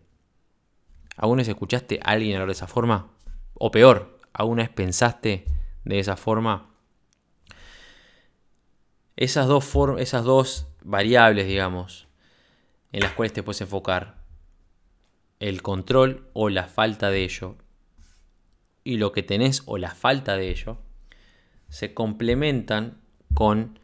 ¿Alguna 1.17 1.41
vez 1.41 1.49
escuchaste 1.49 2.01
a 2.03 2.11
alguien 2.12 2.35
hablar 2.35 2.49
de 2.49 2.53
esa 2.53 2.67
forma? 2.67 3.09
O 3.55 3.71
peor, 3.71 4.22
¿alguna 4.33 4.62
vez 4.62 4.71
pensaste 4.71 5.45
de 5.85 5.99
esa 5.99 6.16
forma? 6.16 6.71
Esas 9.16 9.47
dos, 9.47 9.71
esas 9.99 10.25
dos 10.25 10.66
variables, 10.83 11.47
digamos, 11.47 12.09
en 12.92 13.01
las 13.01 13.12
cuales 13.12 13.33
te 13.33 13.42
puedes 13.42 13.61
enfocar. 13.61 14.23
El 15.38 15.62
control 15.62 16.29
o 16.33 16.49
la 16.49 16.64
falta 16.64 17.11
de 17.11 17.25
ello. 17.25 17.57
Y 18.85 18.97
lo 18.97 19.12
que 19.12 19.23
tenés 19.23 19.62
o 19.66 19.79
la 19.79 19.90
falta 19.90 20.37
de 20.37 20.51
ello. 20.51 20.79
Se 21.68 21.95
complementan 21.95 23.01
con 23.35 23.79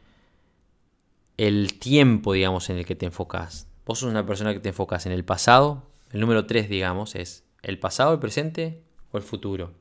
el 1.36 1.78
tiempo, 1.78 2.32
digamos, 2.32 2.68
en 2.70 2.78
el 2.78 2.86
que 2.86 2.96
te 2.96 3.06
enfocas. 3.06 3.68
Vos 3.86 4.00
sos 4.00 4.10
una 4.10 4.26
persona 4.26 4.52
que 4.52 4.60
te 4.60 4.70
enfocas 4.70 5.06
en 5.06 5.12
el 5.12 5.24
pasado. 5.24 5.84
El 6.10 6.20
número 6.20 6.46
3, 6.46 6.68
digamos, 6.68 7.14
es 7.14 7.44
el 7.62 7.78
pasado, 7.78 8.12
el 8.12 8.18
presente 8.18 8.82
o 9.12 9.18
el 9.18 9.22
futuro. 9.22 9.72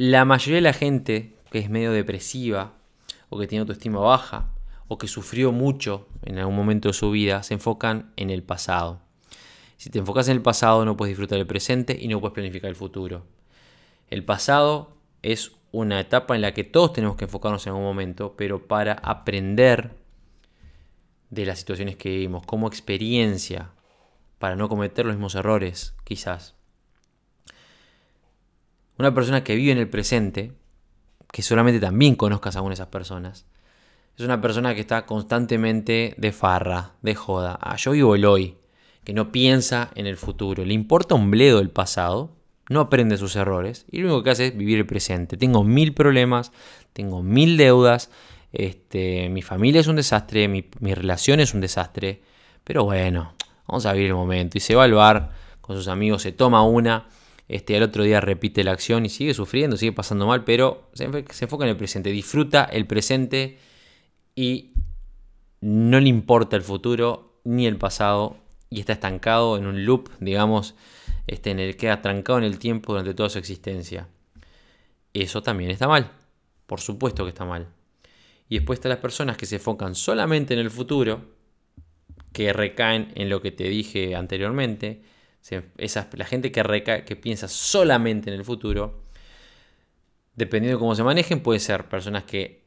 La 0.00 0.24
mayoría 0.24 0.58
de 0.58 0.62
la 0.62 0.72
gente 0.72 1.34
que 1.50 1.58
es 1.58 1.70
medio 1.70 1.90
depresiva 1.90 2.74
o 3.30 3.36
que 3.36 3.48
tiene 3.48 3.62
autoestima 3.62 3.98
baja 3.98 4.52
o 4.86 4.96
que 4.96 5.08
sufrió 5.08 5.50
mucho 5.50 6.06
en 6.22 6.38
algún 6.38 6.54
momento 6.54 6.90
de 6.90 6.92
su 6.92 7.10
vida, 7.10 7.42
se 7.42 7.54
enfocan 7.54 8.12
en 8.14 8.30
el 8.30 8.44
pasado. 8.44 9.00
Si 9.76 9.90
te 9.90 9.98
enfocas 9.98 10.28
en 10.28 10.36
el 10.36 10.42
pasado 10.42 10.84
no 10.84 10.96
puedes 10.96 11.10
disfrutar 11.10 11.38
del 11.38 11.48
presente 11.48 11.98
y 12.00 12.06
no 12.06 12.20
puedes 12.20 12.32
planificar 12.34 12.70
el 12.70 12.76
futuro. 12.76 13.26
El 14.08 14.24
pasado 14.24 14.96
es 15.22 15.50
una 15.72 15.98
etapa 15.98 16.36
en 16.36 16.42
la 16.42 16.54
que 16.54 16.62
todos 16.62 16.92
tenemos 16.92 17.16
que 17.16 17.24
enfocarnos 17.24 17.66
en 17.66 17.72
algún 17.72 17.84
momento, 17.84 18.36
pero 18.36 18.68
para 18.68 18.92
aprender 18.92 19.96
de 21.30 21.44
las 21.44 21.58
situaciones 21.58 21.96
que 21.96 22.10
vivimos, 22.10 22.46
como 22.46 22.68
experiencia, 22.68 23.72
para 24.38 24.54
no 24.54 24.68
cometer 24.68 25.06
los 25.06 25.16
mismos 25.16 25.34
errores, 25.34 25.96
quizás. 26.04 26.57
Una 28.98 29.14
persona 29.14 29.44
que 29.44 29.54
vive 29.54 29.72
en 29.72 29.78
el 29.78 29.88
presente, 29.88 30.52
que 31.32 31.42
solamente 31.42 31.80
también 31.80 32.16
conozcas 32.16 32.56
a 32.56 32.58
alguna 32.58 32.72
de 32.72 32.82
esas 32.82 32.88
personas, 32.88 33.46
es 34.16 34.24
una 34.24 34.40
persona 34.40 34.74
que 34.74 34.80
está 34.80 35.06
constantemente 35.06 36.14
de 36.16 36.32
farra, 36.32 36.94
de 37.02 37.14
joda. 37.14 37.56
Ah, 37.62 37.76
yo 37.76 37.92
vivo 37.92 38.16
el 38.16 38.24
hoy, 38.24 38.56
que 39.04 39.12
no 39.12 39.30
piensa 39.30 39.90
en 39.94 40.06
el 40.08 40.16
futuro. 40.16 40.64
Le 40.64 40.74
importa 40.74 41.14
un 41.14 41.30
bledo 41.30 41.60
el 41.60 41.70
pasado, 41.70 42.32
no 42.68 42.80
aprende 42.80 43.16
sus 43.16 43.36
errores 43.36 43.86
y 43.90 44.00
lo 44.00 44.08
único 44.08 44.24
que 44.24 44.30
hace 44.30 44.46
es 44.48 44.56
vivir 44.56 44.78
el 44.78 44.86
presente. 44.86 45.36
Tengo 45.36 45.62
mil 45.62 45.94
problemas, 45.94 46.50
tengo 46.92 47.22
mil 47.22 47.56
deudas, 47.56 48.10
este, 48.52 49.28
mi 49.28 49.42
familia 49.42 49.80
es 49.80 49.86
un 49.86 49.96
desastre, 49.96 50.48
mi, 50.48 50.68
mi 50.80 50.94
relación 50.94 51.38
es 51.38 51.54
un 51.54 51.60
desastre, 51.60 52.20
pero 52.64 52.84
bueno, 52.84 53.34
vamos 53.68 53.86
a 53.86 53.92
vivir 53.92 54.08
el 54.08 54.14
momento. 54.14 54.58
Y 54.58 54.60
se 54.60 54.74
va 54.74 54.82
al 54.82 54.94
bar 54.94 55.30
con 55.60 55.76
sus 55.76 55.86
amigos, 55.86 56.22
se 56.22 56.32
toma 56.32 56.64
una, 56.64 57.06
este, 57.48 57.76
al 57.76 57.82
otro 57.82 58.02
día 58.02 58.20
repite 58.20 58.62
la 58.62 58.72
acción 58.72 59.06
y 59.06 59.08
sigue 59.08 59.34
sufriendo, 59.34 59.76
sigue 59.76 59.92
pasando 59.92 60.26
mal, 60.26 60.44
pero 60.44 60.90
se, 60.92 61.08
se 61.30 61.44
enfoca 61.46 61.64
en 61.64 61.70
el 61.70 61.76
presente, 61.76 62.10
disfruta 62.10 62.64
el 62.64 62.86
presente 62.86 63.58
y 64.34 64.72
no 65.60 65.98
le 65.98 66.08
importa 66.08 66.56
el 66.56 66.62
futuro 66.62 67.40
ni 67.44 67.66
el 67.66 67.76
pasado 67.76 68.36
y 68.70 68.80
está 68.80 68.92
estancado 68.92 69.56
en 69.56 69.66
un 69.66 69.84
loop, 69.84 70.10
digamos, 70.20 70.74
este, 71.26 71.50
en 71.50 71.58
el 71.58 71.72
que 71.72 71.78
queda 71.78 72.02
trancado 72.02 72.38
en 72.38 72.44
el 72.44 72.58
tiempo 72.58 72.92
durante 72.92 73.14
toda 73.14 73.30
su 73.30 73.38
existencia. 73.38 74.08
Eso 75.14 75.42
también 75.42 75.70
está 75.70 75.88
mal, 75.88 76.10
por 76.66 76.80
supuesto 76.80 77.24
que 77.24 77.30
está 77.30 77.44
mal. 77.44 77.68
Y 78.48 78.56
después 78.56 78.78
están 78.78 78.90
las 78.90 78.98
personas 78.98 79.36
que 79.36 79.46
se 79.46 79.56
enfocan 79.56 79.94
solamente 79.94 80.54
en 80.54 80.60
el 80.60 80.70
futuro, 80.70 81.22
que 82.32 82.52
recaen 82.52 83.12
en 83.14 83.28
lo 83.28 83.42
que 83.42 83.50
te 83.50 83.64
dije 83.64 84.14
anteriormente. 84.14 85.02
La 86.12 86.24
gente 86.24 86.52
que, 86.52 86.62
recae, 86.62 87.04
que 87.04 87.16
piensa 87.16 87.48
solamente 87.48 88.30
en 88.30 88.36
el 88.36 88.44
futuro, 88.44 89.02
dependiendo 90.34 90.78
de 90.78 90.80
cómo 90.80 90.94
se 90.94 91.02
manejen, 91.02 91.40
puede 91.40 91.60
ser 91.60 91.88
personas 91.88 92.24
que 92.24 92.64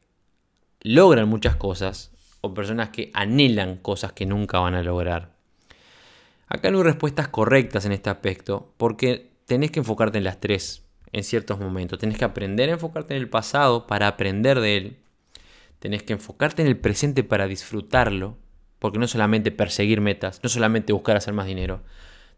logran 0.82 1.28
muchas 1.30 1.56
cosas 1.56 2.12
o 2.42 2.54
personas 2.54 2.90
que 2.90 3.12
anhelan 3.14 3.78
cosas 3.78 4.14
que 4.14 4.26
nunca 4.26 4.60
van 4.60 4.76
a 4.76 4.84
lograr. 4.84 5.32
Acá 6.48 6.70
no 6.70 6.80
hay 6.80 6.84
respuestas 6.84 7.30
correctas 7.30 7.86
en 7.86 7.94
este 7.94 8.10
aspecto, 8.10 8.74
porque 8.78 9.32
tenés 9.46 9.72
que 9.72 9.80
enfocarte 9.80 10.18
en 10.18 10.26
las 10.26 10.40
tres 10.40 10.84
en 11.14 11.24
ciertos 11.24 11.60
momentos. 11.60 12.00
Tenés 12.00 12.18
que 12.18 12.26
aprender 12.26 12.70
a 12.70 12.74
enfocarte 12.74 13.16
en 13.16 13.22
el 13.22 13.30
pasado 13.30 13.88
para 13.88 14.08
aprender 14.08 14.60
de 14.60 14.78
él. 14.78 14.98
Tenés 15.80 16.04
que 16.04 16.14
enfocarte 16.14 16.62
en 16.62 16.68
el 16.68 16.78
presente 16.78 17.24
para 17.24 17.48
disfrutarlo, 17.48 18.38
porque 18.80 19.00
no 19.00 19.08
solamente 19.08 19.52
perseguir 19.52 20.02
metas, 20.02 20.42
no 20.44 20.50
solamente 20.50 20.94
buscar 20.94 21.16
hacer 21.16 21.34
más 21.34 21.46
dinero. 21.46 21.82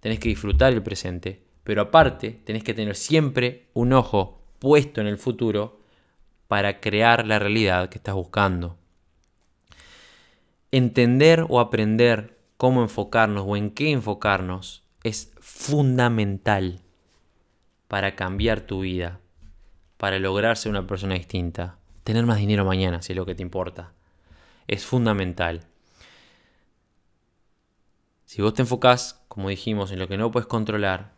Tenés 0.03 0.19
que 0.19 0.27
disfrutar 0.27 0.73
el 0.73 0.83
presente, 0.83 1.41
pero 1.63 1.81
aparte 1.81 2.31
tenés 2.43 2.61
que 2.61 2.73
tener 2.73 2.97
siempre 2.97 3.69
un 3.71 3.93
ojo 3.93 4.43
puesto 4.59 4.99
en 4.99 5.07
el 5.07 5.17
futuro 5.17 5.79
para 6.49 6.81
crear 6.81 7.25
la 7.25 7.39
realidad 7.39 7.87
que 7.87 7.99
estás 7.99 8.13
buscando. 8.13 8.77
Entender 10.71 11.45
o 11.47 11.61
aprender 11.61 12.37
cómo 12.57 12.81
enfocarnos 12.81 13.45
o 13.47 13.55
en 13.55 13.71
qué 13.71 13.91
enfocarnos 13.91 14.83
es 15.03 15.31
fundamental 15.39 16.81
para 17.87 18.17
cambiar 18.17 18.59
tu 18.59 18.81
vida, 18.81 19.21
para 19.95 20.19
lograr 20.19 20.57
ser 20.57 20.71
una 20.71 20.85
persona 20.85 21.13
distinta. 21.13 21.77
Tener 22.03 22.25
más 22.25 22.39
dinero 22.39 22.65
mañana, 22.65 23.01
si 23.01 23.13
es 23.13 23.17
lo 23.17 23.25
que 23.25 23.35
te 23.35 23.41
importa. 23.41 23.93
Es 24.67 24.85
fundamental. 24.85 25.61
Si 28.25 28.41
vos 28.41 28.53
te 28.53 28.63
enfocás, 28.63 29.22
como 29.33 29.49
dijimos, 29.49 29.91
en 29.91 29.99
lo 29.99 30.07
que 30.07 30.17
no 30.17 30.31
puedes 30.31 30.47
controlar, 30.47 31.13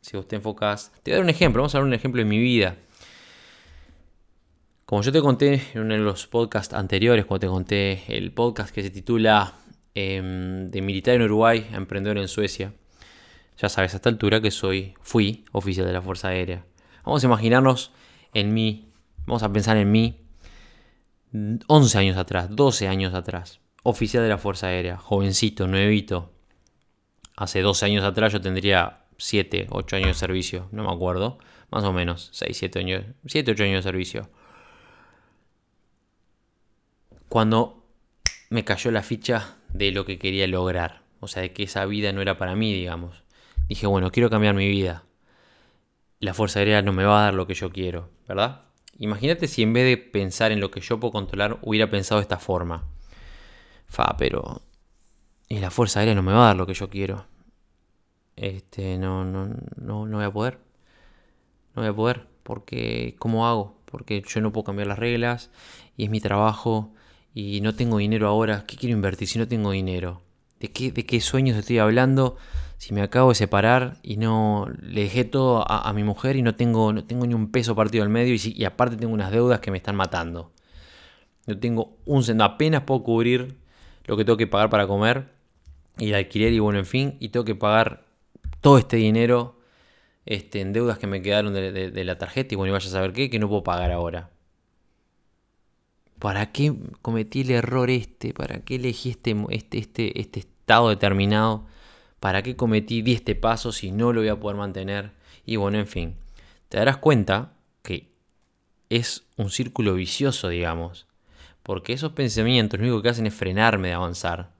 si 0.00 0.16
vos 0.16 0.28
te 0.28 0.36
enfocás... 0.36 0.92
Te 1.02 1.10
voy 1.10 1.14
a 1.14 1.16
dar 1.16 1.24
un 1.24 1.30
ejemplo, 1.30 1.62
vamos 1.62 1.74
a 1.74 1.78
dar 1.78 1.86
un 1.86 1.94
ejemplo 1.94 2.20
de 2.20 2.26
mi 2.26 2.38
vida. 2.38 2.76
Como 4.84 5.02
yo 5.02 5.10
te 5.10 5.20
conté 5.20 5.62
en 5.74 5.80
uno 5.80 5.94
de 5.94 6.00
los 6.00 6.26
podcasts 6.26 6.74
anteriores, 6.74 7.24
cuando 7.24 7.46
te 7.46 7.50
conté 7.50 8.16
el 8.16 8.32
podcast 8.32 8.74
que 8.74 8.82
se 8.82 8.90
titula 8.90 9.54
Em, 9.98 10.68
de 10.68 10.82
militar 10.82 11.14
en 11.14 11.22
Uruguay 11.22 11.66
a 11.72 11.76
emprendedor 11.76 12.18
en 12.18 12.28
Suecia. 12.28 12.74
Ya 13.56 13.70
sabes 13.70 13.94
a 13.94 13.96
esta 13.96 14.10
altura 14.10 14.42
que 14.42 14.50
soy, 14.50 14.92
fui 15.00 15.46
oficial 15.52 15.86
de 15.86 15.94
la 15.94 16.02
Fuerza 16.02 16.28
Aérea. 16.28 16.66
Vamos 17.02 17.24
a 17.24 17.26
imaginarnos 17.26 17.92
en 18.34 18.52
mí, 18.52 18.92
vamos 19.24 19.42
a 19.42 19.50
pensar 19.50 19.78
en 19.78 19.90
mí 19.90 20.20
11 21.66 21.96
años 21.96 22.18
atrás, 22.18 22.48
12 22.50 22.88
años 22.88 23.14
atrás, 23.14 23.60
oficial 23.84 24.22
de 24.22 24.28
la 24.28 24.36
Fuerza 24.36 24.66
Aérea, 24.66 24.98
jovencito, 24.98 25.66
nuevito. 25.66 26.35
Hace 27.36 27.60
12 27.60 27.86
años 27.86 28.04
atrás 28.04 28.32
yo 28.32 28.40
tendría 28.40 29.04
7, 29.18 29.68
8 29.70 29.96
años 29.96 30.08
de 30.08 30.14
servicio, 30.14 30.68
no 30.72 30.84
me 30.84 30.92
acuerdo, 30.92 31.38
más 31.70 31.84
o 31.84 31.92
menos, 31.92 32.30
6, 32.32 32.56
7 32.56 32.78
años, 32.78 33.04
7, 33.26 33.52
8 33.52 33.64
años 33.64 33.84
de 33.84 33.90
servicio. 33.90 34.30
Cuando 37.28 37.86
me 38.50 38.64
cayó 38.64 38.90
la 38.90 39.02
ficha 39.02 39.56
de 39.68 39.92
lo 39.92 40.04
que 40.04 40.18
quería 40.18 40.46
lograr. 40.46 41.02
O 41.20 41.28
sea, 41.28 41.42
de 41.42 41.52
que 41.52 41.64
esa 41.64 41.84
vida 41.86 42.12
no 42.12 42.22
era 42.22 42.38
para 42.38 42.54
mí, 42.54 42.72
digamos. 42.72 43.22
Dije, 43.68 43.86
bueno, 43.86 44.10
quiero 44.10 44.30
cambiar 44.30 44.54
mi 44.54 44.68
vida. 44.68 45.04
La 46.20 46.34
Fuerza 46.34 46.60
Aérea 46.60 46.82
no 46.82 46.92
me 46.92 47.04
va 47.04 47.20
a 47.20 47.24
dar 47.24 47.34
lo 47.34 47.46
que 47.46 47.54
yo 47.54 47.70
quiero, 47.70 48.10
¿verdad? 48.26 48.62
Imagínate 48.98 49.48
si 49.48 49.62
en 49.62 49.72
vez 49.72 49.84
de 49.84 49.96
pensar 49.98 50.52
en 50.52 50.60
lo 50.60 50.70
que 50.70 50.80
yo 50.80 50.98
puedo 50.98 51.12
controlar, 51.12 51.58
hubiera 51.62 51.90
pensado 51.90 52.20
de 52.20 52.22
esta 52.22 52.38
forma. 52.38 52.88
Fa, 53.86 54.16
pero... 54.16 54.62
Y 55.48 55.58
la 55.58 55.70
Fuerza 55.70 56.00
Aérea 56.00 56.14
no 56.14 56.22
me 56.22 56.32
va 56.32 56.44
a 56.44 56.46
dar 56.46 56.56
lo 56.56 56.66
que 56.66 56.74
yo 56.74 56.88
quiero. 56.88 57.26
Este, 58.36 58.98
no, 58.98 59.24
no, 59.24 59.46
no, 59.76 60.06
no 60.06 60.16
voy 60.16 60.24
a 60.24 60.32
poder. 60.32 60.58
No 61.74 61.82
voy 61.82 61.90
a 61.90 61.94
poder. 61.94 62.26
Porque, 62.42 63.16
¿cómo 63.18 63.46
hago? 63.46 63.76
Porque 63.84 64.22
yo 64.26 64.40
no 64.40 64.52
puedo 64.52 64.64
cambiar 64.64 64.88
las 64.88 64.98
reglas. 64.98 65.50
Y 65.96 66.04
es 66.04 66.10
mi 66.10 66.20
trabajo 66.20 66.92
y 67.38 67.60
no 67.60 67.74
tengo 67.74 67.98
dinero 67.98 68.28
ahora, 68.28 68.64
¿qué 68.66 68.78
quiero 68.78 68.96
invertir 68.96 69.28
si 69.28 69.38
no 69.38 69.46
tengo 69.46 69.70
dinero? 69.72 70.22
¿De 70.58 70.72
qué, 70.72 70.90
de 70.90 71.04
qué 71.04 71.20
sueños 71.20 71.58
estoy 71.58 71.76
hablando 71.76 72.38
si 72.78 72.94
me 72.94 73.02
acabo 73.02 73.28
de 73.28 73.34
separar 73.34 73.98
y 74.02 74.16
no 74.16 74.70
le 74.80 75.02
dejé 75.02 75.24
todo 75.24 75.62
a, 75.70 75.92
mi 75.92 76.02
mujer 76.02 76.36
y 76.36 76.42
no 76.42 76.54
tengo, 76.54 76.94
no 76.94 77.04
tengo 77.04 77.26
ni 77.26 77.34
un 77.34 77.50
peso 77.50 77.76
partido 77.76 78.04
al 78.04 78.08
medio 78.08 78.34
y, 78.42 78.64
aparte 78.64 78.96
tengo 78.96 79.12
unas 79.12 79.30
deudas 79.30 79.60
que 79.60 79.70
me 79.70 79.76
están 79.76 79.96
matando? 79.96 80.50
No 81.46 81.58
tengo 81.58 81.98
un 82.06 82.24
centavo, 82.24 82.54
apenas 82.54 82.84
puedo 82.84 83.02
cubrir 83.02 83.58
lo 84.06 84.16
que 84.16 84.24
tengo 84.24 84.38
que 84.38 84.46
pagar 84.46 84.70
para 84.70 84.86
comer 84.86 85.35
y 85.98 86.10
el 86.10 86.14
alquiler 86.14 86.52
y 86.52 86.58
bueno, 86.58 86.78
en 86.78 86.86
fin, 86.86 87.16
y 87.20 87.30
tengo 87.30 87.44
que 87.44 87.54
pagar 87.54 88.04
todo 88.60 88.78
este 88.78 88.96
dinero 88.96 89.58
este, 90.26 90.60
en 90.60 90.72
deudas 90.72 90.98
que 90.98 91.06
me 91.06 91.22
quedaron 91.22 91.54
de, 91.54 92.04
la 92.04 92.18
tarjeta 92.18 92.54
y 92.54 92.56
bueno, 92.56 92.70
y 92.70 92.72
vaya 92.72 92.88
a 92.88 92.90
saber 92.90 93.12
qué, 93.12 93.30
que 93.30 93.38
no 93.38 93.48
puedo 93.48 93.62
pagar 93.62 93.92
ahora. 93.92 94.30
¿Para 96.18 96.50
qué 96.50 96.74
cometí 97.02 97.42
el 97.42 97.50
error 97.50 97.90
este? 97.90 98.32
¿Para 98.32 98.60
qué 98.60 98.76
elegí 98.76 99.10
este, 99.10 99.36
este, 99.50 99.78
este, 99.78 100.20
este 100.20 100.40
estado 100.40 100.88
determinado? 100.88 101.66
¿Para 102.20 102.42
qué 102.42 102.56
cometí 102.56 103.02
10 103.02 103.18
este 103.18 103.34
pasos 103.34 103.76
si 103.76 103.92
no 103.92 104.12
lo 104.12 104.20
voy 104.20 104.28
a 104.28 104.40
poder 104.40 104.56
mantener? 104.56 105.12
Y 105.44 105.56
bueno, 105.56 105.78
en 105.78 105.86
fin, 105.86 106.16
te 106.68 106.78
darás 106.78 106.96
cuenta 106.96 107.52
que 107.82 108.10
es 108.88 109.24
un 109.36 109.50
círculo 109.50 109.94
vicioso, 109.94 110.48
digamos. 110.48 111.06
Porque 111.62 111.92
esos 111.92 112.12
pensamientos 112.12 112.80
lo 112.80 112.86
único 112.86 113.02
que 113.02 113.10
hacen 113.10 113.26
es 113.26 113.34
frenarme 113.34 113.88
de 113.88 113.94
avanzar, 113.94 114.55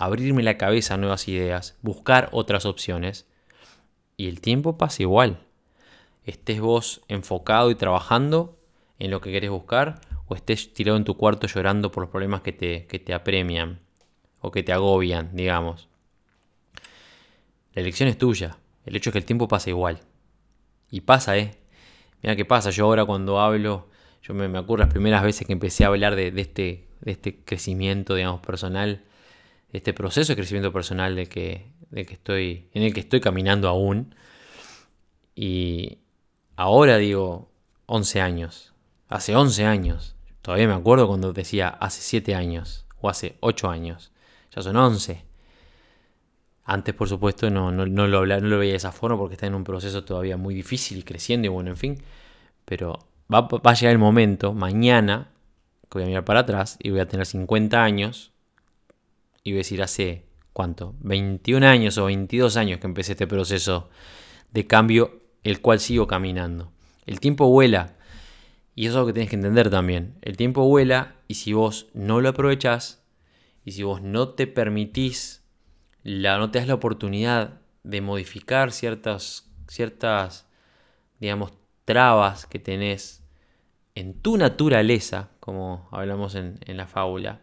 abrirme 0.00 0.42
la 0.42 0.56
cabeza 0.56 0.94
a 0.94 0.96
nuevas 0.96 1.28
ideas, 1.28 1.76
buscar 1.82 2.30
otras 2.32 2.64
opciones. 2.64 3.26
Y 4.16 4.28
el 4.28 4.40
tiempo 4.40 4.78
pasa 4.78 5.02
igual. 5.02 5.46
Estés 6.24 6.60
vos 6.60 7.02
enfocado 7.08 7.70
y 7.70 7.74
trabajando 7.74 8.58
en 8.98 9.10
lo 9.10 9.20
que 9.20 9.30
querés 9.30 9.50
buscar 9.50 10.00
o 10.26 10.34
estés 10.34 10.72
tirado 10.72 10.96
en 10.96 11.04
tu 11.04 11.18
cuarto 11.18 11.46
llorando 11.46 11.90
por 11.90 12.02
los 12.02 12.10
problemas 12.10 12.40
que 12.40 12.52
te, 12.52 13.12
apremian 13.12 13.80
o 14.40 14.50
que 14.50 14.62
te 14.62 14.72
agobian, 14.72 15.36
digamos. 15.36 15.88
La 17.74 17.82
elección 17.82 18.08
es 18.08 18.16
tuya. 18.16 18.56
El 18.86 18.96
hecho 18.96 19.10
es 19.10 19.12
que 19.12 19.18
el 19.18 19.26
tiempo 19.26 19.48
pasa 19.48 19.68
igual. 19.68 20.00
Y 20.90 21.02
pasa, 21.02 21.36
¿eh? 21.36 21.58
Mira 22.22 22.36
qué 22.36 22.46
pasa. 22.46 22.70
Yo 22.70 22.86
ahora 22.86 23.04
cuando 23.04 23.38
hablo, 23.38 23.88
yo 24.22 24.32
me, 24.32 24.48
me 24.48 24.58
acuerdo 24.58 24.84
las 24.84 24.92
primeras 24.92 25.22
veces 25.22 25.46
que 25.46 25.52
empecé 25.52 25.84
a 25.84 25.88
hablar 25.88 26.16
de, 26.16 26.28
este, 26.28 26.88
de 27.02 27.12
este 27.12 27.44
crecimiento, 27.44 28.14
digamos, 28.14 28.40
personal, 28.40 28.96
de 28.96 29.09
este 29.72 29.92
proceso 29.92 30.32
de 30.32 30.36
crecimiento 30.36 30.72
personal 30.72 31.16
de 31.16 31.26
que, 31.26 31.72
que 31.92 32.14
estoy, 32.14 32.68
en 32.72 32.82
el 32.82 32.94
que 32.94 33.00
estoy 33.00 33.20
caminando 33.20 33.68
aún. 33.68 34.14
Y 35.34 35.98
ahora 36.56 36.98
digo, 36.98 37.50
11 37.86 38.20
años. 38.20 38.74
Hace 39.08 39.34
11 39.34 39.64
años 39.64 40.16
Todavía 40.42 40.68
me 40.68 40.74
acuerdo 40.74 41.06
cuando 41.06 41.32
decía 41.32 41.68
hace 41.68 42.00
7 42.00 42.34
años 42.34 42.86
o 43.00 43.08
hace 43.08 43.36
8 43.40 43.70
años. 43.70 44.12
Ya 44.54 44.62
son 44.62 44.76
11. 44.76 45.24
Antes, 46.64 46.94
por 46.94 47.08
supuesto, 47.08 47.50
no, 47.50 47.70
no, 47.70 47.84
lo, 47.86 48.26
no 48.26 48.38
lo 48.38 48.58
veía 48.58 48.72
de 48.72 48.76
esa 48.76 48.92
forma 48.92 49.18
porque 49.18 49.34
está 49.34 49.46
en 49.46 49.54
un 49.54 49.64
proceso 49.64 50.04
todavía 50.04 50.36
muy 50.36 50.54
difícil 50.54 50.98
y 50.98 51.02
creciendo 51.02 51.46
y 51.46 51.48
bueno, 51.50 51.70
en 51.70 51.76
fin. 51.76 52.02
Pero 52.64 52.98
va, 53.32 53.42
va 53.42 53.70
a 53.70 53.74
llegar 53.74 53.92
el 53.92 53.98
momento, 53.98 54.54
mañana, 54.54 55.30
que 55.82 55.98
voy 55.98 56.04
a 56.04 56.06
mirar 56.06 56.24
para 56.24 56.40
atrás 56.40 56.78
y 56.80 56.90
voy 56.90 57.00
a 57.00 57.08
tener 57.08 57.26
50 57.26 57.82
años 57.82 58.32
y 59.42 59.52
voy 59.52 59.58
a 59.58 59.60
decir 59.60 59.82
hace, 59.82 60.26
¿cuánto? 60.52 60.94
21 61.00 61.66
años 61.66 61.98
o 61.98 62.06
22 62.06 62.56
años 62.56 62.80
que 62.80 62.86
empecé 62.86 63.12
este 63.12 63.26
proceso 63.26 63.88
de 64.52 64.66
cambio, 64.66 65.22
el 65.42 65.60
cual 65.60 65.80
sigo 65.80 66.06
caminando. 66.06 66.72
El 67.06 67.20
tiempo 67.20 67.48
vuela 67.48 67.96
y 68.74 68.86
eso 68.86 68.94
es 68.94 69.00
lo 69.00 69.06
que 69.06 69.12
tienes 69.12 69.30
que 69.30 69.36
entender 69.36 69.70
también. 69.70 70.16
El 70.22 70.36
tiempo 70.36 70.66
vuela 70.66 71.16
y 71.28 71.34
si 71.34 71.52
vos 71.52 71.88
no 71.94 72.20
lo 72.20 72.30
aprovechás 72.30 73.02
y 73.64 73.72
si 73.72 73.82
vos 73.82 74.02
no 74.02 74.30
te 74.30 74.46
permitís, 74.46 75.44
la, 76.02 76.38
no 76.38 76.50
te 76.50 76.58
das 76.58 76.68
la 76.68 76.74
oportunidad 76.74 77.60
de 77.82 78.00
modificar 78.00 78.72
ciertas, 78.72 79.50
ciertas, 79.68 80.48
digamos, 81.18 81.52
trabas 81.84 82.46
que 82.46 82.58
tenés 82.58 83.22
en 83.94 84.14
tu 84.14 84.36
naturaleza, 84.36 85.30
como 85.40 85.88
hablamos 85.90 86.34
en 86.34 86.58
la 86.76 86.86
fábula, 86.86 87.40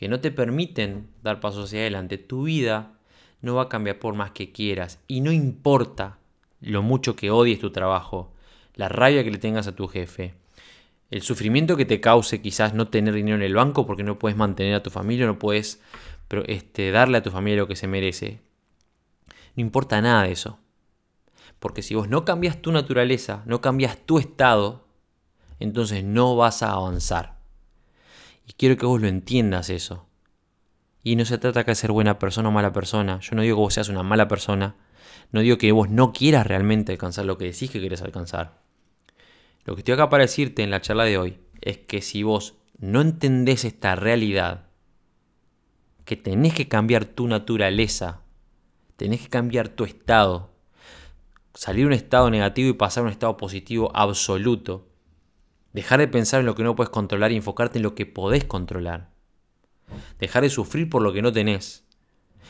que 0.00 0.08
no 0.08 0.18
te 0.20 0.30
permiten 0.30 1.10
dar 1.22 1.40
pasos 1.40 1.66
hacia 1.66 1.80
adelante, 1.80 2.16
tu 2.16 2.44
vida 2.44 2.94
no 3.42 3.56
va 3.56 3.64
a 3.64 3.68
cambiar 3.68 3.98
por 3.98 4.14
más 4.14 4.30
que 4.30 4.50
quieras. 4.50 4.98
Y 5.06 5.20
no 5.20 5.30
importa 5.30 6.16
lo 6.62 6.80
mucho 6.80 7.16
que 7.16 7.30
odies 7.30 7.60
tu 7.60 7.70
trabajo, 7.70 8.32
la 8.76 8.88
rabia 8.88 9.22
que 9.22 9.30
le 9.30 9.36
tengas 9.36 9.66
a 9.66 9.76
tu 9.76 9.88
jefe, 9.88 10.32
el 11.10 11.20
sufrimiento 11.20 11.76
que 11.76 11.84
te 11.84 12.00
cause 12.00 12.40
quizás 12.40 12.72
no 12.72 12.88
tener 12.88 13.12
dinero 13.12 13.36
en 13.36 13.42
el 13.42 13.54
banco 13.54 13.84
porque 13.84 14.02
no 14.02 14.18
puedes 14.18 14.38
mantener 14.38 14.74
a 14.74 14.82
tu 14.82 14.88
familia, 14.88 15.26
no 15.26 15.38
puedes 15.38 15.82
este, 16.46 16.92
darle 16.92 17.18
a 17.18 17.22
tu 17.22 17.30
familia 17.30 17.58
lo 17.58 17.68
que 17.68 17.76
se 17.76 17.86
merece. 17.86 18.40
No 19.54 19.60
importa 19.60 20.00
nada 20.00 20.22
de 20.22 20.32
eso. 20.32 20.58
Porque 21.58 21.82
si 21.82 21.94
vos 21.94 22.08
no 22.08 22.24
cambias 22.24 22.62
tu 22.62 22.72
naturaleza, 22.72 23.42
no 23.44 23.60
cambias 23.60 23.98
tu 24.06 24.18
estado, 24.18 24.86
entonces 25.58 26.04
no 26.04 26.36
vas 26.36 26.62
a 26.62 26.72
avanzar. 26.72 27.39
Y 28.50 28.54
quiero 28.54 28.76
que 28.76 28.84
vos 28.84 29.00
lo 29.00 29.06
entiendas 29.06 29.70
eso. 29.70 30.08
Y 31.04 31.14
no 31.14 31.24
se 31.24 31.38
trata 31.38 31.62
de 31.62 31.74
ser 31.76 31.92
buena 31.92 32.18
persona 32.18 32.48
o 32.48 32.52
mala 32.52 32.72
persona. 32.72 33.20
Yo 33.20 33.36
no 33.36 33.42
digo 33.42 33.56
que 33.56 33.60
vos 33.60 33.74
seas 33.74 33.88
una 33.88 34.02
mala 34.02 34.26
persona. 34.26 34.74
No 35.30 35.38
digo 35.38 35.56
que 35.56 35.70
vos 35.70 35.88
no 35.88 36.12
quieras 36.12 36.48
realmente 36.48 36.90
alcanzar 36.90 37.26
lo 37.26 37.38
que 37.38 37.44
decís 37.44 37.70
que 37.70 37.80
querés 37.80 38.02
alcanzar. 38.02 38.60
Lo 39.64 39.76
que 39.76 39.82
estoy 39.82 39.94
acá 39.94 40.10
para 40.10 40.24
decirte 40.24 40.64
en 40.64 40.72
la 40.72 40.80
charla 40.80 41.04
de 41.04 41.16
hoy 41.16 41.38
es 41.60 41.78
que 41.78 42.02
si 42.02 42.24
vos 42.24 42.56
no 42.76 43.00
entendés 43.00 43.64
esta 43.64 43.94
realidad, 43.94 44.66
que 46.04 46.16
tenés 46.16 46.52
que 46.52 46.66
cambiar 46.66 47.04
tu 47.04 47.28
naturaleza, 47.28 48.22
tenés 48.96 49.20
que 49.20 49.28
cambiar 49.28 49.68
tu 49.68 49.84
estado, 49.84 50.50
salir 51.54 51.84
de 51.84 51.86
un 51.86 51.92
estado 51.92 52.28
negativo 52.30 52.68
y 52.68 52.72
pasar 52.72 53.02
a 53.02 53.06
un 53.06 53.12
estado 53.12 53.36
positivo 53.36 53.92
absoluto, 53.94 54.89
Dejar 55.72 56.00
de 56.00 56.08
pensar 56.08 56.40
en 56.40 56.46
lo 56.46 56.54
que 56.54 56.64
no 56.64 56.74
puedes 56.74 56.90
controlar 56.90 57.30
y 57.30 57.36
enfocarte 57.36 57.78
en 57.78 57.84
lo 57.84 57.94
que 57.94 58.06
podés 58.06 58.44
controlar. 58.44 59.10
Dejar 60.18 60.42
de 60.42 60.50
sufrir 60.50 60.90
por 60.90 61.02
lo 61.02 61.12
que 61.12 61.22
no 61.22 61.32
tenés. 61.32 61.84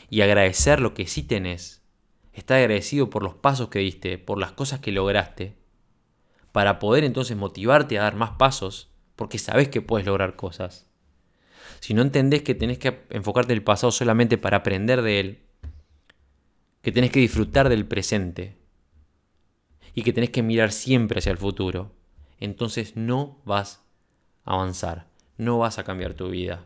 Y 0.09 0.21
agradecer 0.21 0.79
lo 0.79 0.93
que 0.93 1.05
sí 1.05 1.23
tenés. 1.23 1.83
Estar 2.33 2.57
agradecido 2.57 3.09
por 3.09 3.23
los 3.23 3.35
pasos 3.35 3.69
que 3.69 3.79
diste, 3.79 4.17
por 4.17 4.39
las 4.39 4.53
cosas 4.53 4.79
que 4.79 4.91
lograste. 4.91 5.57
Para 6.51 6.79
poder 6.79 7.03
entonces 7.03 7.37
motivarte 7.37 7.99
a 7.99 8.03
dar 8.03 8.15
más 8.15 8.31
pasos, 8.31 8.89
porque 9.15 9.37
sabes 9.37 9.69
que 9.69 9.81
puedes 9.81 10.07
lograr 10.07 10.35
cosas. 10.35 10.87
Si 11.79 11.93
no 11.93 12.01
entendés 12.01 12.41
que 12.41 12.55
tenés 12.55 12.79
que 12.79 13.03
enfocarte 13.09 13.53
en 13.53 13.57
el 13.57 13.63
pasado 13.63 13.91
solamente 13.91 14.37
para 14.37 14.57
aprender 14.57 15.01
de 15.01 15.19
él, 15.19 15.39
que 16.81 16.91
tenés 16.91 17.11
que 17.11 17.19
disfrutar 17.19 17.69
del 17.69 17.85
presente 17.85 18.57
y 19.93 20.03
que 20.03 20.13
tenés 20.13 20.31
que 20.31 20.41
mirar 20.41 20.71
siempre 20.71 21.19
hacia 21.19 21.31
el 21.31 21.37
futuro, 21.37 21.93
entonces 22.41 22.97
no 22.97 23.39
vas 23.45 23.81
a 24.43 24.55
avanzar, 24.55 25.07
no 25.37 25.59
vas 25.59 25.79
a 25.79 25.85
cambiar 25.85 26.15
tu 26.15 26.29
vida, 26.29 26.65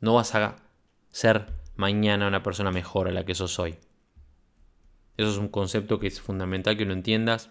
no 0.00 0.14
vas 0.14 0.34
a 0.34 0.56
ser 1.10 1.52
mañana 1.76 2.28
una 2.28 2.42
persona 2.42 2.70
mejor 2.70 3.08
a 3.08 3.12
la 3.12 3.26
que 3.26 3.34
sos 3.34 3.58
hoy. 3.58 3.76
Eso 5.16 5.30
es 5.30 5.36
un 5.36 5.48
concepto 5.48 5.98
que 5.98 6.06
es 6.06 6.20
fundamental 6.20 6.76
que 6.76 6.86
lo 6.86 6.94
entiendas, 6.94 7.50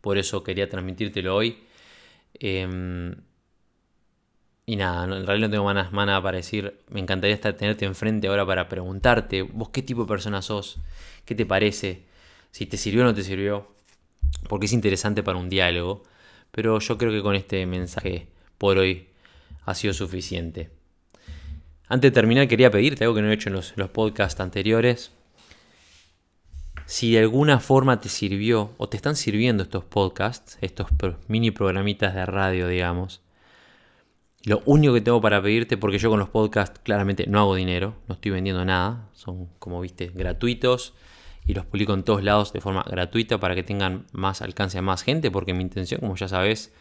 por 0.00 0.18
eso 0.18 0.44
quería 0.44 0.68
transmitírtelo 0.68 1.34
hoy. 1.34 1.64
Em, 2.34 3.16
y 4.66 4.76
nada, 4.76 5.04
en 5.04 5.26
realidad 5.26 5.48
no 5.48 5.50
tengo 5.50 5.64
más 5.64 5.92
nada 5.92 6.22
para 6.22 6.36
decir. 6.36 6.78
Me 6.88 7.00
encantaría 7.00 7.34
estar, 7.34 7.54
tenerte 7.54 7.84
enfrente 7.84 8.28
ahora 8.28 8.46
para 8.46 8.68
preguntarte, 8.68 9.42
vos 9.42 9.70
qué 9.70 9.82
tipo 9.82 10.02
de 10.02 10.08
persona 10.08 10.42
sos, 10.42 10.78
qué 11.24 11.34
te 11.34 11.46
parece, 11.46 12.06
si 12.50 12.66
te 12.66 12.76
sirvió 12.76 13.02
o 13.02 13.06
no 13.06 13.14
te 13.14 13.22
sirvió 13.22 13.71
porque 14.48 14.66
es 14.66 14.72
interesante 14.72 15.22
para 15.22 15.38
un 15.38 15.48
diálogo, 15.48 16.02
pero 16.50 16.78
yo 16.78 16.98
creo 16.98 17.12
que 17.12 17.22
con 17.22 17.34
este 17.34 17.64
mensaje 17.66 18.28
por 18.58 18.78
hoy 18.78 19.08
ha 19.64 19.74
sido 19.74 19.94
suficiente. 19.94 20.70
Antes 21.88 22.10
de 22.10 22.14
terminar 22.14 22.48
quería 22.48 22.70
pedirte 22.70 23.04
algo 23.04 23.16
que 23.16 23.22
no 23.22 23.30
he 23.30 23.34
hecho 23.34 23.48
en 23.48 23.54
los, 23.54 23.72
podcasts 23.92 24.40
anteriores. 24.40 25.12
Si 26.86 27.12
de 27.12 27.20
alguna 27.20 27.60
forma 27.60 28.00
te 28.00 28.08
sirvió 28.08 28.72
o 28.76 28.88
te 28.88 28.96
están 28.96 29.16
sirviendo 29.16 29.62
estos 29.62 29.84
podcasts, 29.84 30.58
estos 30.60 30.88
mini 31.28 31.50
programitas 31.50 32.14
de 32.14 32.26
radio, 32.26 32.68
digamos, 32.68 33.22
lo 34.44 34.62
único 34.66 34.94
que 34.94 35.00
tengo 35.00 35.20
para 35.20 35.40
pedirte, 35.40 35.76
porque 35.76 35.98
yo 35.98 36.10
con 36.10 36.18
los 36.18 36.28
podcasts 36.28 36.80
claramente 36.82 37.26
no 37.28 37.38
hago 37.38 37.54
dinero, 37.54 37.94
no 38.08 38.14
estoy 38.14 38.32
vendiendo 38.32 38.64
nada, 38.64 39.08
son 39.12 39.46
como 39.58 39.80
viste 39.80 40.10
gratuitos 40.12 40.94
y 41.46 41.54
los 41.54 41.66
publico 41.66 41.92
en 41.94 42.04
todos 42.04 42.22
lados 42.22 42.52
de 42.52 42.60
forma 42.60 42.84
gratuita 42.88 43.38
para 43.38 43.54
que 43.54 43.62
tengan 43.62 44.06
más 44.12 44.42
alcance 44.42 44.78
a 44.78 44.82
más 44.82 45.02
gente, 45.02 45.30
porque 45.30 45.54
mi 45.54 45.62
intención, 45.62 46.00
como 46.00 46.16
ya 46.16 46.28
sabes, 46.28 46.72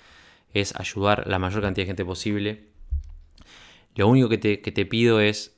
es 0.53 0.75
ayudar 0.75 1.23
a 1.25 1.29
la 1.29 1.39
mayor 1.39 1.61
cantidad 1.61 1.83
de 1.83 1.87
gente 1.87 2.05
posible. 2.05 2.65
Lo 3.95 4.07
único 4.07 4.29
que 4.29 4.37
te, 4.37 4.85
pido 4.85 5.19
es 5.19 5.55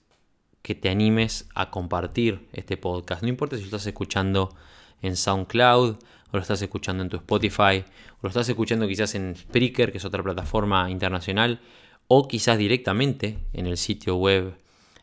que 0.62 0.76
te 0.76 0.89
animes 0.89 1.50
a 1.54 1.70
compartir 1.70 2.48
este 2.54 2.78
podcast. 2.78 3.22
No 3.22 3.28
importa 3.28 3.58
si 3.58 3.63
lo 3.63 3.68
estás 3.68 3.86
escuchando 3.86 4.56
en 5.02 5.16
SoundCloud, 5.16 5.98
o 6.32 6.38
lo 6.38 6.39
estás 6.39 6.62
escuchando 6.62 7.04
en 7.04 7.10
tu 7.10 7.18
Spotify, 7.18 7.84
o 8.13 8.20
lo 8.24 8.30
estás 8.30 8.48
escuchando 8.50 8.88
quizás 8.88 9.13
en 9.16 9.36
Spreaker, 9.36 9.92
que 9.92 9.98
es 9.98 10.06
otra 10.06 10.24
plataforma 10.24 10.89
internacional, 10.89 11.60
o 12.08 12.28
quizás 12.28 12.58
directamente 12.58 13.38
en 13.54 13.68
el 13.68 13.78
sitio 13.78 14.16
web 14.16 14.56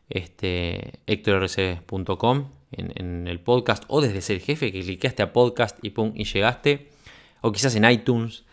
este, 0.08 1.00
en, 2.72 3.26
el 3.26 3.40
podcast 3.40 3.84
o 3.88 4.00
desde 4.00 4.20
ser 4.20 4.40
jefe 4.40 4.72
que 4.72 4.80
clicaste 4.80 5.22
a 5.22 5.32
podcast 5.32 5.78
y 5.82 5.90
pum 5.90 6.12
y 6.14 6.24
llegaste 6.24 6.90
o 7.40 7.52
quizás 7.52 7.74
en 7.76 7.84
iTunes. 7.90 8.44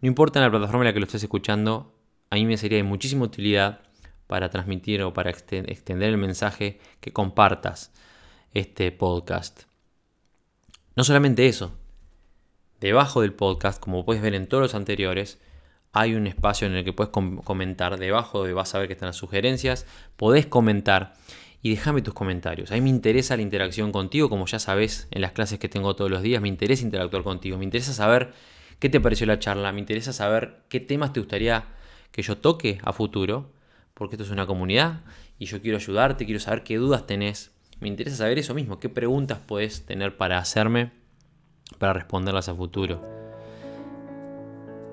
No 0.00 0.08
importa 0.08 0.38
en 0.38 0.44
la 0.44 0.50
plataforma 0.50 0.82
en 0.82 0.86
la 0.86 0.92
que 0.92 1.00
lo 1.00 1.06
estés 1.06 1.22
escuchando 1.22 1.92
a 2.30 2.36
mí 2.36 2.44
me 2.44 2.56
sería 2.56 2.78
de 2.78 2.84
muchísima 2.84 3.24
utilidad 3.24 3.80
para 4.26 4.50
transmitir 4.50 5.02
o 5.02 5.12
para 5.12 5.30
extender 5.30 6.10
el 6.10 6.18
mensaje 6.18 6.80
que 7.00 7.12
compartas 7.12 7.92
este 8.52 8.90
podcast. 8.90 9.62
No 10.96 11.04
solamente 11.04 11.46
eso 11.46 11.72
debajo 12.80 13.22
del 13.22 13.32
podcast 13.32 13.80
como 13.80 14.04
puedes 14.04 14.22
ver 14.22 14.34
en 14.34 14.48
todos 14.48 14.62
los 14.62 14.74
anteriores 14.74 15.38
hay 15.92 16.14
un 16.14 16.26
espacio 16.26 16.66
en 16.66 16.74
el 16.74 16.84
que 16.84 16.92
puedes 16.92 17.10
comentar. 17.10 17.98
Debajo 17.98 18.44
de 18.44 18.52
vas 18.52 18.74
a 18.74 18.78
ver 18.78 18.86
que 18.86 18.92
están 18.92 19.06
las 19.06 19.16
sugerencias 19.16 19.86
podés 20.16 20.46
comentar 20.46 21.14
y 21.62 21.70
déjame 21.70 22.02
tus 22.02 22.14
comentarios. 22.14 22.70
A 22.70 22.74
mí 22.74 22.80
me 22.80 22.90
interesa 22.90 23.36
la 23.36 23.42
interacción 23.42 23.92
contigo, 23.92 24.28
como 24.28 24.46
ya 24.46 24.58
sabes 24.58 25.08
en 25.10 25.20
las 25.20 25.32
clases 25.32 25.58
que 25.58 25.68
tengo 25.68 25.96
todos 25.96 26.10
los 26.10 26.22
días, 26.22 26.40
me 26.40 26.48
interesa 26.48 26.84
interactuar 26.84 27.22
contigo, 27.22 27.58
me 27.58 27.64
interesa 27.64 27.92
saber 27.92 28.32
qué 28.78 28.88
te 28.88 29.00
pareció 29.00 29.26
la 29.26 29.38
charla, 29.38 29.72
me 29.72 29.80
interesa 29.80 30.12
saber 30.12 30.62
qué 30.68 30.80
temas 30.80 31.12
te 31.12 31.20
gustaría 31.20 31.64
que 32.12 32.22
yo 32.22 32.38
toque 32.38 32.78
a 32.82 32.92
futuro, 32.92 33.52
porque 33.94 34.16
esto 34.16 34.24
es 34.24 34.30
una 34.30 34.46
comunidad 34.46 35.02
y 35.38 35.46
yo 35.46 35.60
quiero 35.60 35.78
ayudarte, 35.78 36.24
quiero 36.24 36.40
saber 36.40 36.62
qué 36.62 36.76
dudas 36.76 37.06
tenés. 37.06 37.52
Me 37.80 37.88
interesa 37.88 38.16
saber 38.16 38.38
eso 38.38 38.54
mismo, 38.54 38.78
qué 38.78 38.88
preguntas 38.88 39.38
puedes 39.44 39.84
tener 39.84 40.16
para 40.16 40.38
hacerme 40.38 40.92
para 41.78 41.92
responderlas 41.92 42.48
a 42.48 42.54
futuro. 42.54 43.02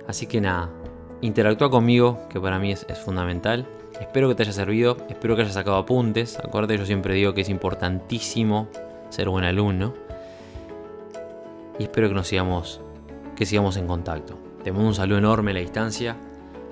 Así 0.07 0.27
que 0.27 0.41
nada, 0.41 0.69
interactúa 1.21 1.69
conmigo, 1.69 2.27
que 2.29 2.39
para 2.39 2.59
mí 2.59 2.71
es, 2.71 2.85
es 2.89 2.99
fundamental. 2.99 3.67
Espero 3.99 4.27
que 4.29 4.35
te 4.35 4.43
haya 4.43 4.51
servido, 4.51 4.97
espero 5.09 5.35
que 5.35 5.43
hayas 5.43 5.53
sacado 5.53 5.77
apuntes. 5.77 6.37
Acuérdate, 6.39 6.77
yo 6.77 6.85
siempre 6.85 7.13
digo 7.13 7.33
que 7.33 7.41
es 7.41 7.49
importantísimo 7.49 8.67
ser 9.09 9.29
buen 9.29 9.45
alumno. 9.45 9.93
Y 11.79 11.83
espero 11.83 12.07
que 12.07 12.15
nos 12.15 12.27
sigamos, 12.27 12.81
que 13.35 13.45
sigamos 13.45 13.77
en 13.77 13.87
contacto. 13.87 14.37
Te 14.63 14.71
mando 14.71 14.87
un 14.87 14.95
saludo 14.95 15.17
enorme 15.17 15.51
a 15.51 15.53
la 15.55 15.59
distancia. 15.59 16.15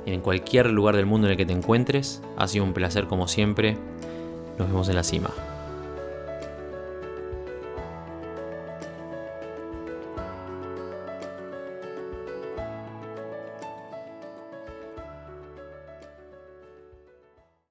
En 0.06 0.22
cualquier 0.22 0.72
lugar 0.72 0.96
del 0.96 1.06
mundo 1.06 1.28
en 1.28 1.32
el 1.32 1.38
que 1.38 1.46
te 1.46 1.54
encuentres. 1.54 2.22
Ha 2.38 2.48
sido 2.48 2.64
un 2.64 2.74
placer 2.74 3.08
como 3.08 3.28
siempre. 3.28 3.78
Nos 4.58 4.68
vemos 4.68 4.90
en 4.90 4.96
la 4.96 5.04
cima. 5.04 5.30